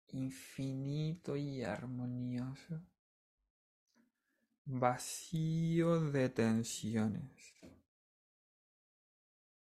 infinito 0.06 1.36
y 1.36 1.64
armonioso, 1.64 2.80
vacío 4.64 6.00
de 6.12 6.28
tensiones, 6.28 7.54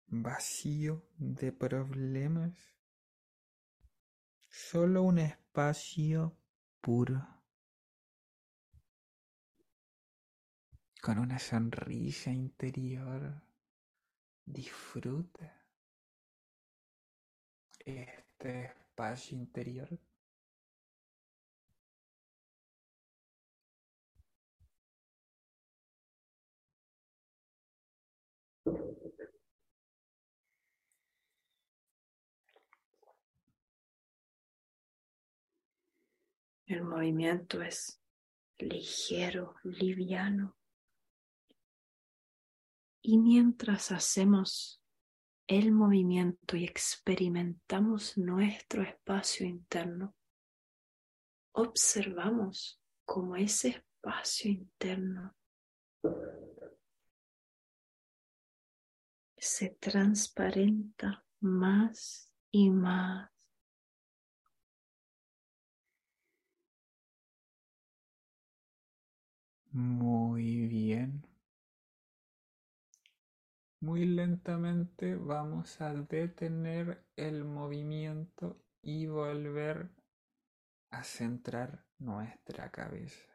vacío 0.07 1.09
de 1.17 1.51
problemas, 1.51 2.59
solo 4.51 5.03
un 5.05 5.19
espacio 5.19 6.37
puro, 6.83 7.27
con 11.01 11.19
una 11.19 11.39
sonrisa 11.39 12.31
interior. 12.31 13.43
Disfruta 14.45 15.62
este 17.85 18.67
espacio 18.67 19.37
interior. 19.37 19.89
El 36.67 36.85
movimiento 36.85 37.61
es 37.61 38.01
ligero, 38.59 39.57
liviano. 39.63 40.57
Y 43.03 43.19
mientras 43.19 43.93
hacemos 43.93 44.82
el 45.47 45.73
movimiento 45.73 46.57
y 46.57 46.65
experimentamos 46.65 48.17
nuestro 48.17 48.83
espacio 48.83 49.47
interno, 49.47 50.15
observamos 51.53 52.81
cómo 53.05 53.37
ese 53.37 53.69
espacio 53.69 54.51
interno 54.51 55.35
se 59.37 59.71
transparenta 59.71 61.25
más 61.41 62.33
y 62.51 62.71
más 62.71 63.33
Muy 69.73 70.67
bien. 70.69 71.32
Muy 73.83 74.05
lentamente 74.05 75.17
vamos 75.17 75.81
a 75.81 75.93
detener 75.93 77.05
el 77.17 77.45
movimiento 77.45 78.65
y 78.81 79.09
volver 79.09 79.91
a 80.91 81.03
centrar 81.03 81.85
nuestra 81.99 82.71
cabeza. 82.71 83.29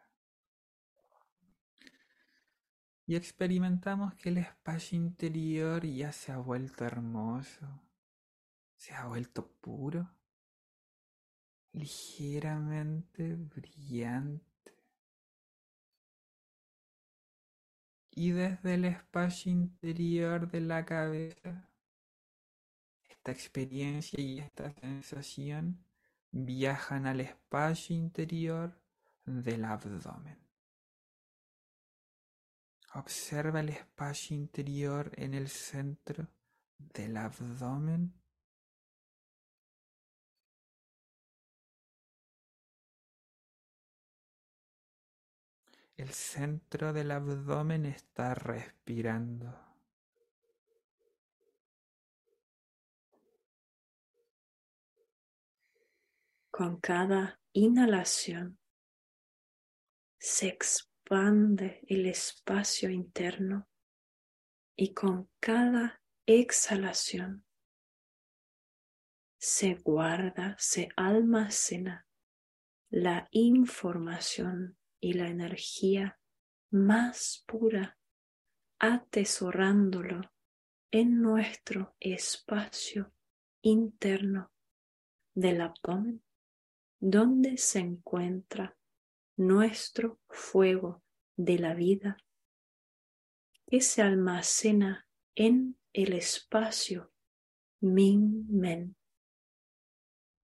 Y 3.05 3.17
experimentamos 3.17 4.15
que 4.15 4.29
el 4.29 4.37
espacio 4.37 4.97
interior 4.97 5.85
ya 5.85 6.13
se 6.13 6.31
ha 6.31 6.37
vuelto 6.37 6.85
hermoso, 6.85 7.81
se 8.77 8.93
ha 8.93 9.05
vuelto 9.05 9.51
puro, 9.59 10.15
ligeramente 11.73 13.35
brillante 13.35 14.56
y 18.17 18.31
desde 18.31 18.73
el 18.73 18.85
espacio 18.85 19.51
interior 19.51 20.49
de 20.49 20.59
la 20.61 20.83
cabeza, 20.83 21.69
esta 23.07 23.31
experiencia 23.31 24.19
y 24.19 24.39
esta 24.39 24.71
sensación 24.71 25.85
viajan 26.31 27.05
al 27.05 27.21
espacio 27.21 27.95
interior 27.95 28.75
del 29.23 29.65
abdomen. 29.65 30.39
Observa 32.95 33.59
el 33.59 33.69
espacio 33.69 34.35
interior 34.35 35.11
en 35.15 35.35
el 35.35 35.47
centro 35.47 36.27
del 36.79 37.17
abdomen 37.17 38.16
El 45.97 46.13
centro 46.13 46.93
del 46.93 47.09
abdomen 47.09 47.87
está 47.87 48.35
respirando. 48.35 49.59
Con 56.51 56.79
cada 56.79 57.39
inhalación 57.51 58.59
se 60.19 60.49
expande 60.49 61.81
el 61.87 62.05
espacio 62.05 62.91
interno 62.91 63.67
y 64.75 64.93
con 64.93 65.31
cada 65.39 65.99
exhalación 66.27 67.43
se 69.39 69.75
guarda, 69.75 70.55
se 70.59 70.89
almacena 70.95 72.05
la 72.89 73.27
información 73.31 74.76
y 74.99 75.13
la 75.13 75.27
energía 75.27 76.19
más 76.71 77.43
pura, 77.47 77.97
atesorándolo 78.79 80.21
en 80.91 81.21
nuestro 81.21 81.95
espacio 81.99 83.13
interno 83.61 84.51
del 85.33 85.61
abdomen, 85.61 86.23
donde 86.99 87.57
se 87.57 87.79
encuentra 87.79 88.77
nuestro 89.35 90.19
fuego 90.29 91.03
de 91.35 91.59
la 91.59 91.73
vida 91.73 92.17
que 93.67 93.81
se 93.81 94.01
almacena 94.01 95.07
en 95.35 95.77
el 95.93 96.13
espacio 96.13 97.11
Ming 97.81 98.45
Men. 98.49 98.95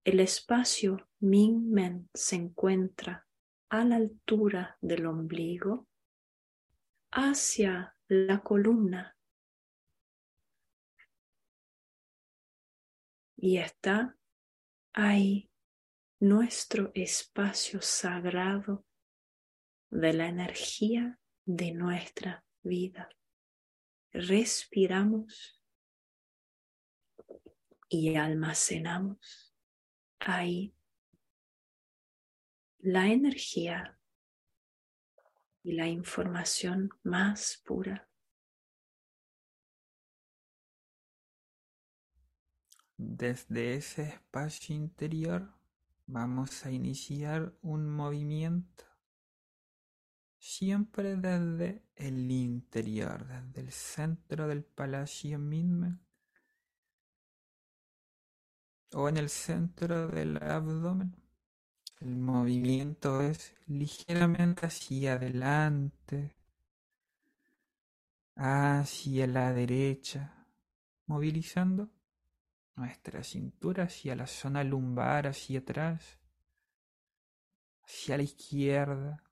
El 0.04 0.20
espacio 0.20 1.08
Ming 1.20 1.70
Men 1.70 2.10
se 2.12 2.36
encuentra 2.36 3.26
a 3.72 3.84
la 3.84 3.96
altura 3.96 4.76
del 4.82 5.06
ombligo 5.06 5.88
hacia 7.10 7.96
la 8.06 8.42
columna 8.42 9.16
y 13.34 13.56
está 13.56 14.14
ahí 14.92 15.50
nuestro 16.20 16.90
espacio 16.94 17.80
sagrado 17.80 18.84
de 19.88 20.12
la 20.12 20.26
energía 20.26 21.18
de 21.46 21.72
nuestra 21.72 22.44
vida. 22.62 23.08
Respiramos 24.12 25.62
y 27.88 28.16
almacenamos 28.16 29.56
ahí 30.18 30.76
la 32.82 33.06
energía 33.06 33.96
y 35.62 35.72
la 35.72 35.86
información 35.86 36.90
más 37.04 37.62
pura. 37.64 38.08
Desde 42.96 43.74
ese 43.76 44.02
espacio 44.02 44.74
interior 44.74 45.54
vamos 46.06 46.66
a 46.66 46.72
iniciar 46.72 47.54
un 47.62 47.88
movimiento 47.88 48.84
siempre 50.38 51.14
desde 51.16 51.84
el 51.94 52.28
interior, 52.32 53.28
desde 53.28 53.60
el 53.60 53.70
centro 53.70 54.48
del 54.48 54.64
palacio 54.64 55.38
mismo 55.38 56.00
o 58.92 59.08
en 59.08 59.18
el 59.18 59.28
centro 59.28 60.08
del 60.08 60.36
abdomen. 60.42 61.21
El 62.02 62.16
movimiento 62.16 63.20
es 63.20 63.54
ligeramente 63.68 64.66
hacia 64.66 65.12
adelante, 65.12 66.34
hacia 68.34 69.28
la 69.28 69.52
derecha, 69.52 70.48
movilizando 71.06 71.90
nuestra 72.74 73.22
cintura 73.22 73.84
hacia 73.84 74.16
la 74.16 74.26
zona 74.26 74.64
lumbar, 74.64 75.28
hacia 75.28 75.60
atrás, 75.60 76.18
hacia 77.84 78.16
la 78.16 78.24
izquierda, 78.24 79.22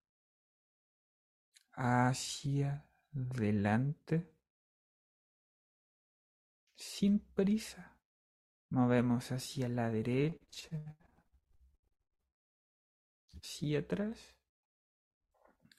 hacia 1.73 2.87
adelante, 3.13 4.33
sin 6.77 7.19
prisa. 7.19 7.97
Movemos 8.69 9.33
hacia 9.33 9.69
la 9.69 9.91
derecha, 9.91 11.00
hacia 13.43 13.81
atrás. 13.81 14.37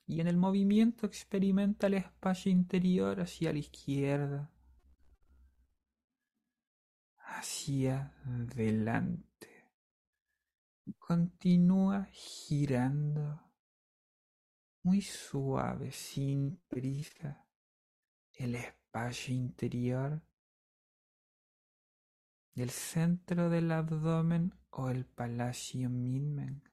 Y 0.05 0.19
en 0.19 0.27
el 0.27 0.37
movimiento 0.37 1.05
experimenta 1.05 1.87
el 1.87 1.93
espacio 1.95 2.51
interior 2.51 3.21
hacia 3.21 3.53
la 3.53 3.59
izquierda, 3.59 4.51
hacia 7.17 8.13
adelante. 8.25 9.47
Continúa 10.97 12.09
girando 12.11 13.41
muy 14.83 15.01
suave, 15.01 15.91
sin 15.91 16.57
prisa, 16.67 17.45
el 18.33 18.55
espacio 18.55 19.33
interior 19.33 20.21
del 22.53 22.69
centro 22.69 23.49
del 23.49 23.71
abdomen 23.71 24.53
o 24.71 24.89
el 24.89 25.05
palacio 25.05 25.89
Minmen. 25.89 26.70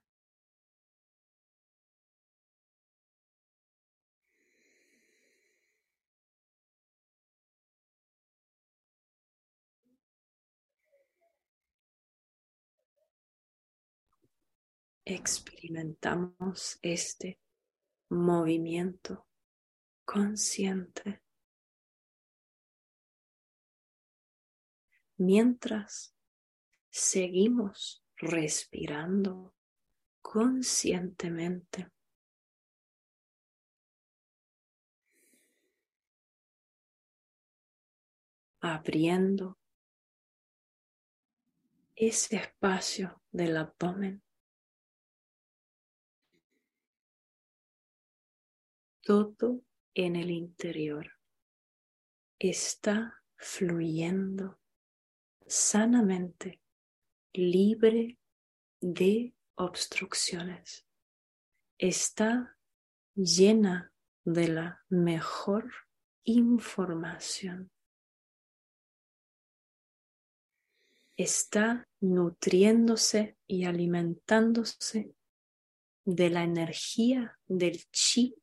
Experimentamos 15.11 16.79
este 16.83 17.41
movimiento 18.11 19.27
consciente 20.05 21.23
mientras 25.17 26.15
seguimos 26.91 28.05
respirando 28.17 29.55
conscientemente. 30.21 31.91
abriendo 38.61 39.57
ese 41.95 42.37
espacio 42.37 43.23
del 43.31 43.57
abdomen. 43.57 44.28
Todo 49.09 49.65
en 49.95 50.17
el 50.17 50.31
interior 50.31 51.11
está 52.39 53.23
fluyendo 53.37 54.61
sanamente, 55.47 56.61
libre 57.33 58.19
de 58.83 59.35
obstrucciones. 59.55 60.87
Está 61.79 62.59
llena 63.15 63.95
de 64.25 64.49
la 64.49 64.85
mejor 64.91 65.73
información. 66.25 67.71
Está 71.17 71.89
nutriéndose 72.01 73.39
y 73.47 73.65
alimentándose 73.65 75.15
de 76.05 76.29
la 76.29 76.43
energía 76.43 77.39
del 77.47 77.83
chi 77.91 78.37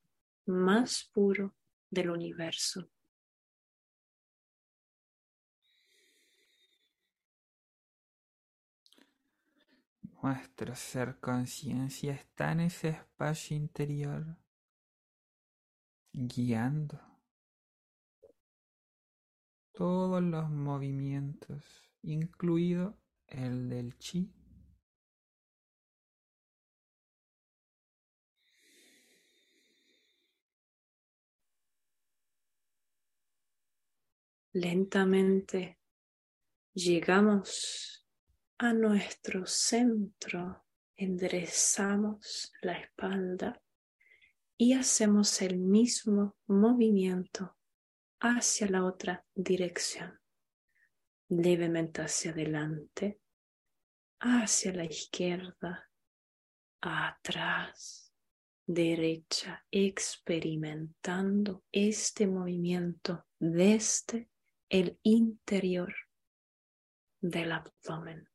más 0.46 1.10
puro 1.14 1.56
del 1.90 2.10
universo. 2.10 2.90
Nuestro 10.22 10.74
ser 10.74 11.20
conciencia 11.20 12.14
está 12.14 12.52
en 12.52 12.62
ese 12.62 12.90
espacio 12.90 13.56
interior, 13.56 14.38
guiando 16.12 17.00
todos 19.72 20.24
los 20.24 20.50
movimientos, 20.50 21.64
incluido 22.02 22.98
el 23.28 23.70
del 23.70 23.98
chi. 24.00 24.34
Lentamente 34.58 35.80
llegamos 36.74 38.08
a 38.58 38.72
nuestro 38.72 39.46
centro, 39.46 40.64
enderezamos 40.96 42.54
la 42.62 42.80
espalda 42.80 43.62
y 44.56 44.72
hacemos 44.72 45.42
el 45.42 45.58
mismo 45.58 46.38
movimiento 46.48 47.58
hacia 48.22 48.70
la 48.70 48.86
otra 48.86 49.26
dirección, 49.36 50.22
levemente 51.28 52.04
hacia 52.04 52.32
adelante, 52.32 53.20
hacia 54.22 54.72
la 54.72 54.86
izquierda, 54.86 55.92
atrás, 56.80 58.14
derecha, 58.66 59.66
experimentando 59.70 61.66
este 61.74 62.26
movimiento 62.26 63.26
desde 63.38 64.30
el 64.70 65.00
interior 65.04 65.94
del 67.22 67.52
abdomen. 67.52 68.28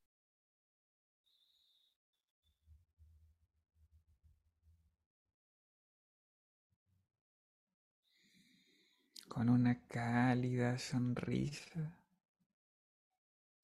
con 9.30 9.48
una 9.48 9.80
cálida 9.86 10.76
sonrisa. 10.76 11.96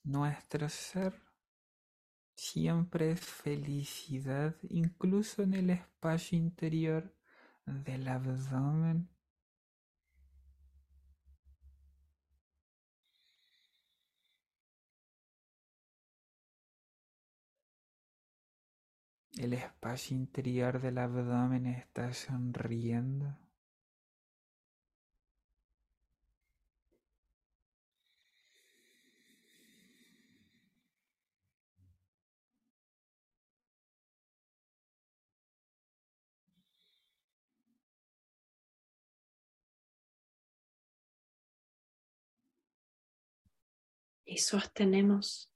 Nuestro 0.04 0.68
ser 0.68 1.20
siempre 2.36 3.10
es 3.10 3.20
felicidad, 3.20 4.54
incluso 4.70 5.42
en 5.42 5.54
el 5.54 5.70
espacio 5.70 6.38
interior 6.38 7.12
del 7.66 8.06
abdomen. 8.06 9.08
El 19.36 19.52
espacio 19.52 20.16
interior 20.16 20.80
del 20.80 20.98
abdomen 20.98 21.66
está 21.66 22.12
sonriendo. 22.14 23.36
y 44.26 44.38
sostenemos 44.38 45.55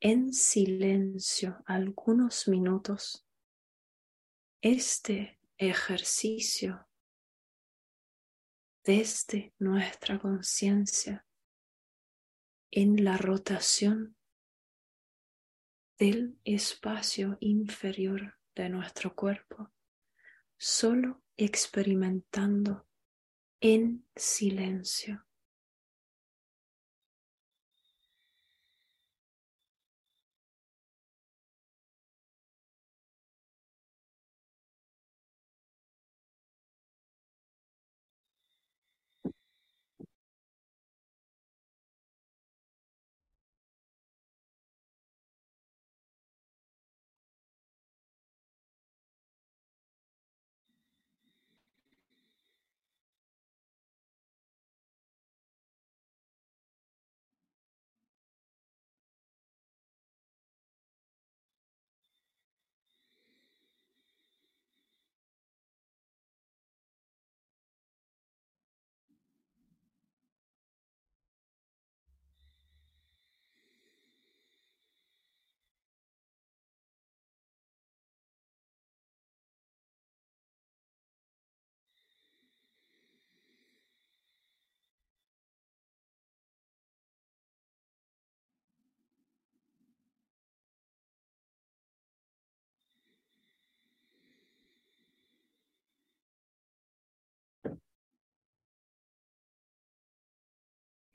en 0.00 0.32
silencio 0.32 1.62
algunos 1.66 2.48
minutos 2.48 3.26
este 4.62 5.38
ejercicio 5.58 6.88
desde 8.82 9.52
nuestra 9.58 10.18
conciencia 10.18 11.26
en 12.70 13.04
la 13.04 13.18
rotación 13.18 14.16
del 15.98 16.38
espacio 16.44 17.36
inferior 17.40 18.38
de 18.54 18.70
nuestro 18.70 19.14
cuerpo, 19.14 19.70
solo 20.56 21.22
experimentando 21.36 22.86
en 23.60 24.06
silencio. 24.16 25.26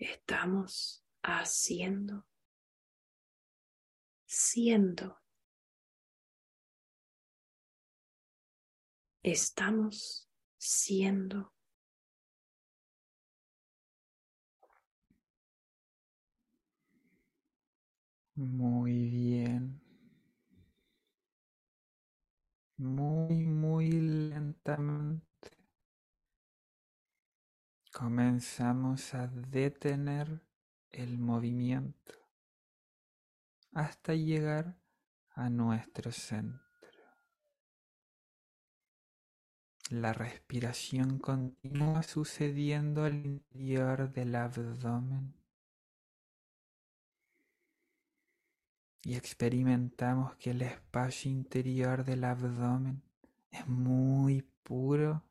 Estamos 0.05 1.03
haciendo, 1.23 2.27
siendo. 4.27 5.17
Estamos 9.23 10.29
siendo. 10.59 11.51
Muy 18.35 19.09
bien. 19.09 19.81
Muy, 22.77 23.47
muy 23.47 23.89
lentamente 23.89 25.54
comenzamos 27.95 29.13
a 29.13 29.27
detener 29.27 30.41
el 30.91 31.17
movimiento 31.17 32.13
hasta 33.71 34.13
llegar 34.13 34.77
a 35.29 35.49
nuestro 35.49 36.11
centro. 36.11 36.59
La 39.91 40.11
respiración 40.11 41.19
continúa 41.19 42.03
sucediendo 42.03 43.05
al 43.05 43.25
interior 43.25 44.11
del 44.11 44.35
abdomen 44.35 45.33
y 49.03 49.15
experimentamos 49.15 50.35
que 50.35 50.49
el 50.49 50.63
espacio 50.63 51.31
interior 51.31 52.03
del 52.03 52.25
abdomen 52.25 53.01
es 53.51 53.65
muy 53.69 54.41
puro 54.63 55.23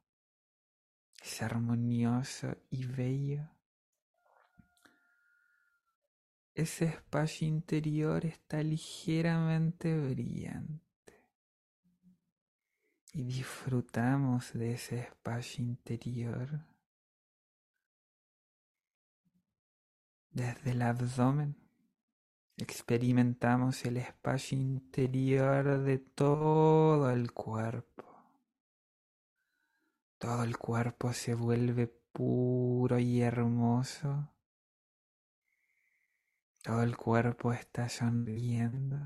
es 1.24 1.40
armonioso 1.40 2.54
y 2.70 2.84
bello. 2.84 3.48
Ese 6.54 6.84
espacio 6.84 7.48
interior 7.48 8.26
está 8.26 8.62
ligeramente 8.62 9.98
brillante 9.98 10.84
y 13.12 13.22
disfrutamos 13.24 14.52
de 14.52 14.74
ese 14.74 14.98
espacio 14.98 15.64
interior 15.64 16.60
desde 20.30 20.72
el 20.72 20.82
abdomen. 20.82 21.56
Experimentamos 22.56 23.84
el 23.86 23.96
espacio 23.96 24.58
interior 24.58 25.78
de 25.80 25.98
todo 25.98 27.10
el 27.10 27.32
cuerpo. 27.32 28.13
Todo 30.18 30.44
el 30.44 30.56
cuerpo 30.56 31.12
se 31.12 31.34
vuelve 31.34 31.86
puro 32.12 32.98
y 32.98 33.20
hermoso. 33.20 34.30
Todo 36.62 36.82
el 36.82 36.96
cuerpo 36.96 37.52
está 37.52 37.88
sonriendo. 37.88 38.96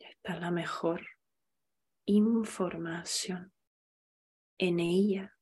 Está 0.00 0.38
la 0.40 0.50
mejor 0.50 1.06
información 2.04 3.52
en 4.58 4.80
ella 4.80 5.39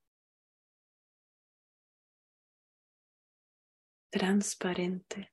transparente 4.18 5.32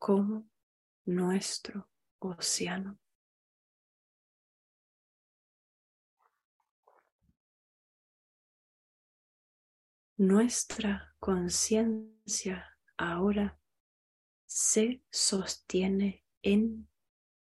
como 0.00 0.50
nuestro 1.04 1.88
océano. 2.18 2.98
Nuestra 10.16 11.14
conciencia 11.20 12.76
ahora 12.96 13.60
se 14.44 15.04
sostiene 15.08 16.24
en 16.42 16.88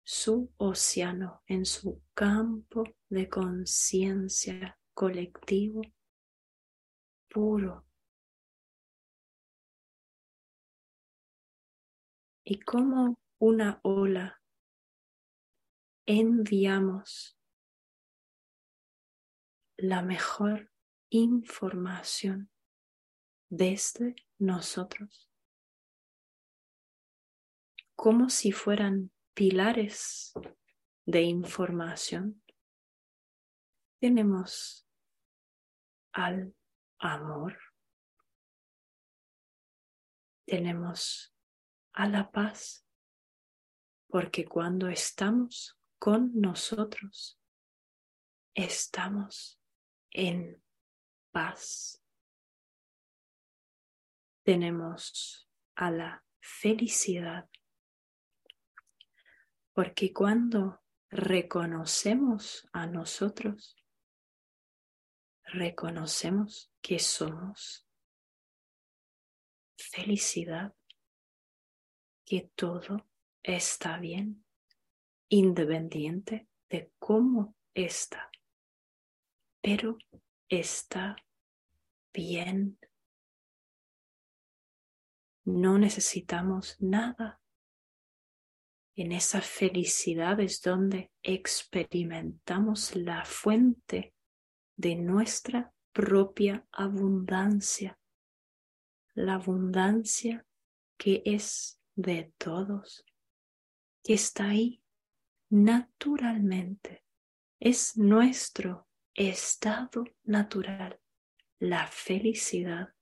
su 0.03 0.53
océano, 0.57 1.41
en 1.47 1.65
su 1.65 2.03
campo 2.13 2.83
de 3.09 3.27
conciencia 3.29 4.79
colectivo 4.93 5.81
puro 7.27 7.84
y 12.45 12.59
como 12.59 13.19
una 13.39 13.79
ola 13.81 14.39
enviamos 16.05 17.35
la 19.77 20.03
mejor 20.03 20.71
información 21.09 22.51
desde 23.49 24.15
nosotros, 24.37 25.31
como 27.95 28.29
si 28.29 28.51
fueran 28.51 29.11
pilares 29.33 30.33
de 31.05 31.23
información. 31.23 32.43
Tenemos 33.99 34.87
al 36.13 36.55
amor, 36.99 37.57
tenemos 40.45 41.34
a 41.95 42.07
la 42.09 42.29
paz, 42.29 42.85
porque 44.09 44.45
cuando 44.45 44.89
estamos 44.89 45.79
con 45.97 46.31
nosotros, 46.33 47.39
estamos 48.53 49.61
en 50.11 50.61
paz. 51.31 52.03
Tenemos 54.43 55.49
a 55.75 55.89
la 55.89 56.25
felicidad, 56.41 57.49
porque 59.73 60.11
cuando 60.11 60.83
reconocemos 61.09 62.67
a 62.73 62.87
nosotros, 62.87 63.77
reconocemos 65.45 66.73
que 66.81 66.99
somos 66.99 67.87
felicidad 69.77 70.75
que 72.25 72.49
todo 72.55 73.07
está 73.43 73.99
bien, 73.99 74.43
independiente 75.29 76.47
de 76.69 76.91
cómo 76.97 77.55
está, 77.73 78.29
pero 79.61 79.97
está 80.49 81.15
bien. 82.11 82.79
No 85.45 85.77
necesitamos 85.77 86.77
nada. 86.79 87.39
En 88.95 89.11
esa 89.11 89.41
felicidad 89.41 90.39
es 90.39 90.61
donde 90.61 91.11
experimentamos 91.21 92.95
la 92.95 93.25
fuente 93.25 94.15
de 94.75 94.95
nuestra 94.95 95.73
propia 95.91 96.65
abundancia, 96.71 97.99
la 99.13 99.35
abundancia 99.35 100.45
que 100.97 101.21
es 101.25 101.79
de 101.95 102.33
todos, 102.37 103.05
que 104.03 104.13
está 104.13 104.49
ahí 104.49 104.83
naturalmente, 105.49 107.05
es 107.59 107.97
nuestro 107.97 108.87
estado 109.13 110.03
natural, 110.23 110.99
la 111.59 111.87
felicidad 111.87 112.93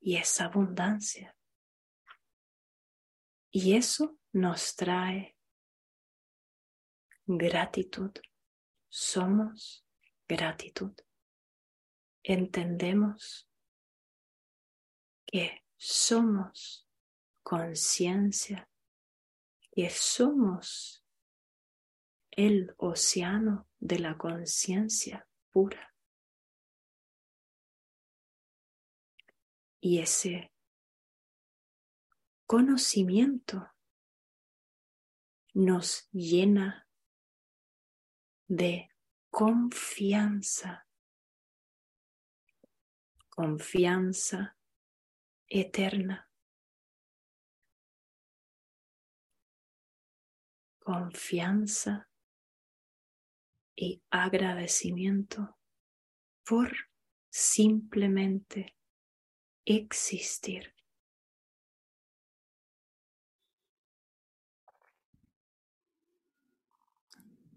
y 0.00 0.16
esa 0.16 0.46
abundancia. 0.46 1.36
Y 3.50 3.74
eso 3.74 4.18
nos 4.32 4.74
trae 4.76 5.36
gratitud. 7.26 8.12
Somos 8.88 9.86
gratitud. 10.28 10.92
Entendemos 12.22 13.48
que 15.26 15.64
somos 15.76 16.85
conciencia, 17.46 18.68
que 19.70 19.88
somos 19.88 21.06
el 22.32 22.74
océano 22.76 23.68
de 23.78 24.00
la 24.00 24.18
conciencia 24.18 25.28
pura. 25.52 25.94
Y 29.80 30.00
ese 30.00 30.52
conocimiento 32.46 33.70
nos 35.54 36.08
llena 36.10 36.88
de 38.48 38.90
confianza, 39.30 40.88
confianza 43.28 44.58
eterna, 45.46 46.25
confianza 50.86 52.08
y 53.74 54.00
agradecimiento 54.08 55.58
por 56.44 56.72
simplemente 57.28 58.76
existir. 59.64 60.72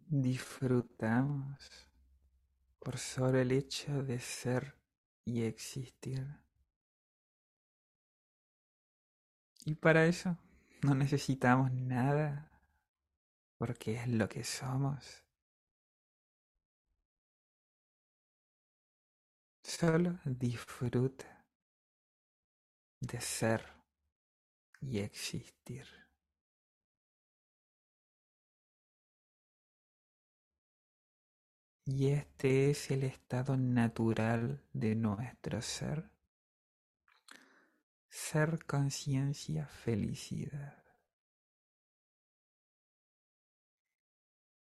Disfrutamos 0.08 1.88
por 2.80 2.98
solo 2.98 3.38
el 3.38 3.52
hecho 3.52 4.02
de 4.02 4.20
ser 4.20 4.76
y 5.24 5.44
existir. 5.44 6.26
Y 9.66 9.76
para 9.76 10.08
eso 10.08 10.36
no 10.82 10.96
necesitamos 10.96 11.72
nada, 11.72 12.49
porque 13.60 13.96
es 13.96 14.08
lo 14.08 14.30
que 14.30 14.46
somos. 14.46 15.22
Solo 19.62 20.18
disfruta 20.24 21.46
de 23.02 23.20
ser 23.20 23.66
y 24.80 25.00
existir. 25.00 25.86
Y 31.84 32.08
este 32.12 32.70
es 32.70 32.92
el 32.92 33.04
estado 33.04 33.58
natural 33.58 34.64
de 34.72 34.96
nuestro 34.96 35.62
ser. 35.62 36.10
Ser 38.08 38.66
conciencia, 38.66 39.68
felicidad. 39.68 40.79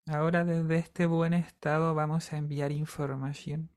Ahora 0.07 0.45
desde 0.45 0.77
este 0.77 1.07
buen 1.07 1.35
estado 1.35 1.95
vamos 1.95 2.33
a 2.33 2.39
enviar 2.39 2.73
información 2.73 3.71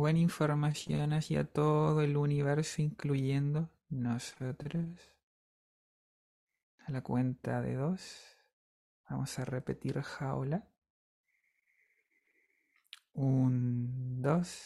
buena 0.00 0.18
información 0.18 1.12
hacia 1.12 1.44
todo 1.44 2.00
el 2.00 2.16
universo, 2.16 2.80
incluyendo 2.80 3.68
nosotros. 3.90 4.86
A 6.86 6.90
la 6.90 7.02
cuenta 7.02 7.60
de 7.60 7.74
dos, 7.74 8.38
vamos 9.08 9.38
a 9.38 9.44
repetir 9.44 10.00
jaula. 10.00 10.64
Un, 13.12 14.22
dos, 14.22 14.64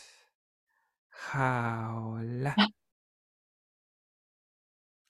jaula. 1.11 2.55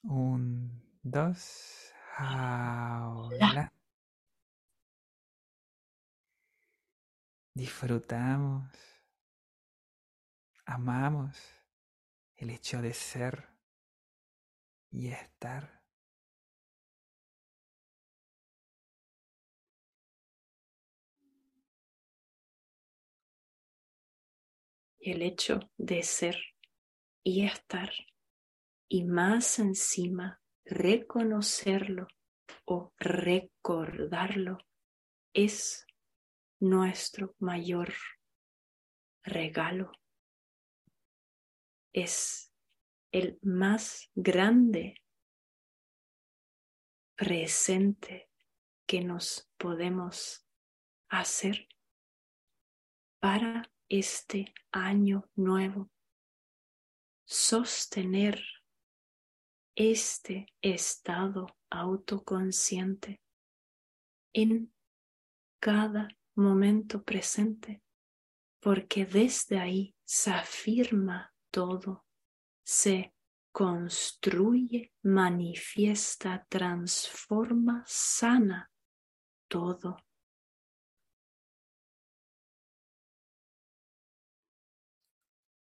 Un, 0.02 0.82
dos, 1.02 1.92
jaula. 2.16 3.72
Disfrutamos 7.56 8.68
amamos 10.66 11.38
el 12.34 12.50
hecho 12.50 12.82
de 12.82 12.92
ser 12.92 13.48
y 14.90 15.06
estar. 15.06 15.84
El 24.98 25.22
hecho 25.22 25.60
de 25.76 26.02
ser 26.02 26.36
y 27.22 27.44
estar 27.44 27.92
y 28.88 29.04
más 29.04 29.60
encima 29.60 30.40
reconocerlo 30.64 32.08
o 32.64 32.92
recordarlo 32.98 34.58
es 35.32 35.86
nuestro 36.60 37.34
mayor 37.38 37.92
regalo 39.22 39.92
es 41.92 42.52
el 43.12 43.38
más 43.42 44.10
grande 44.14 45.02
presente 47.16 48.28
que 48.86 49.00
nos 49.00 49.48
podemos 49.56 50.46
hacer 51.08 51.68
para 53.20 53.70
este 53.88 54.52
año 54.72 55.30
nuevo. 55.36 55.90
Sostener 57.24 58.44
este 59.76 60.46
estado 60.60 61.46
autoconsciente 61.70 63.22
en 64.32 64.74
cada 65.60 66.08
momento 66.36 67.02
presente, 67.02 67.82
porque 68.60 69.06
desde 69.06 69.58
ahí 69.58 69.94
se 70.04 70.30
afirma 70.30 71.32
todo 71.50 72.04
se 72.64 73.14
construye, 73.52 74.92
manifiesta, 75.02 76.44
transforma, 76.48 77.84
sana 77.86 78.70
todo. 79.48 79.98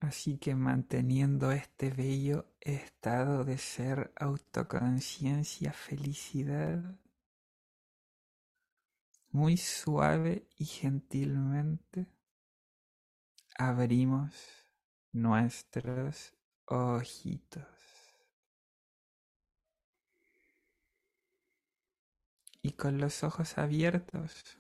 Así 0.01 0.39
que 0.39 0.55
manteniendo 0.55 1.53
este 1.53 1.91
bello 1.91 2.47
estado 2.61 3.45
de 3.45 3.59
ser, 3.59 4.13
autoconciencia, 4.17 5.73
felicidad, 5.73 6.97
muy 9.31 9.57
suave 9.57 10.49
y 10.57 10.65
gentilmente 10.65 12.07
abrimos 13.57 14.35
nuestros 15.13 16.35
ojitos. 16.65 17.67
Y 22.63 22.73
con 22.73 22.99
los 22.99 23.25
ojos 23.25 23.57
abiertos 23.57 24.59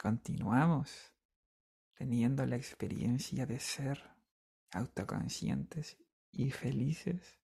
continuamos 0.00 1.12
teniendo 1.94 2.46
la 2.46 2.56
experiencia 2.56 3.46
de 3.46 3.60
ser 3.60 4.02
autoconscientes 4.72 5.98
y 6.32 6.50
felices 6.50 7.43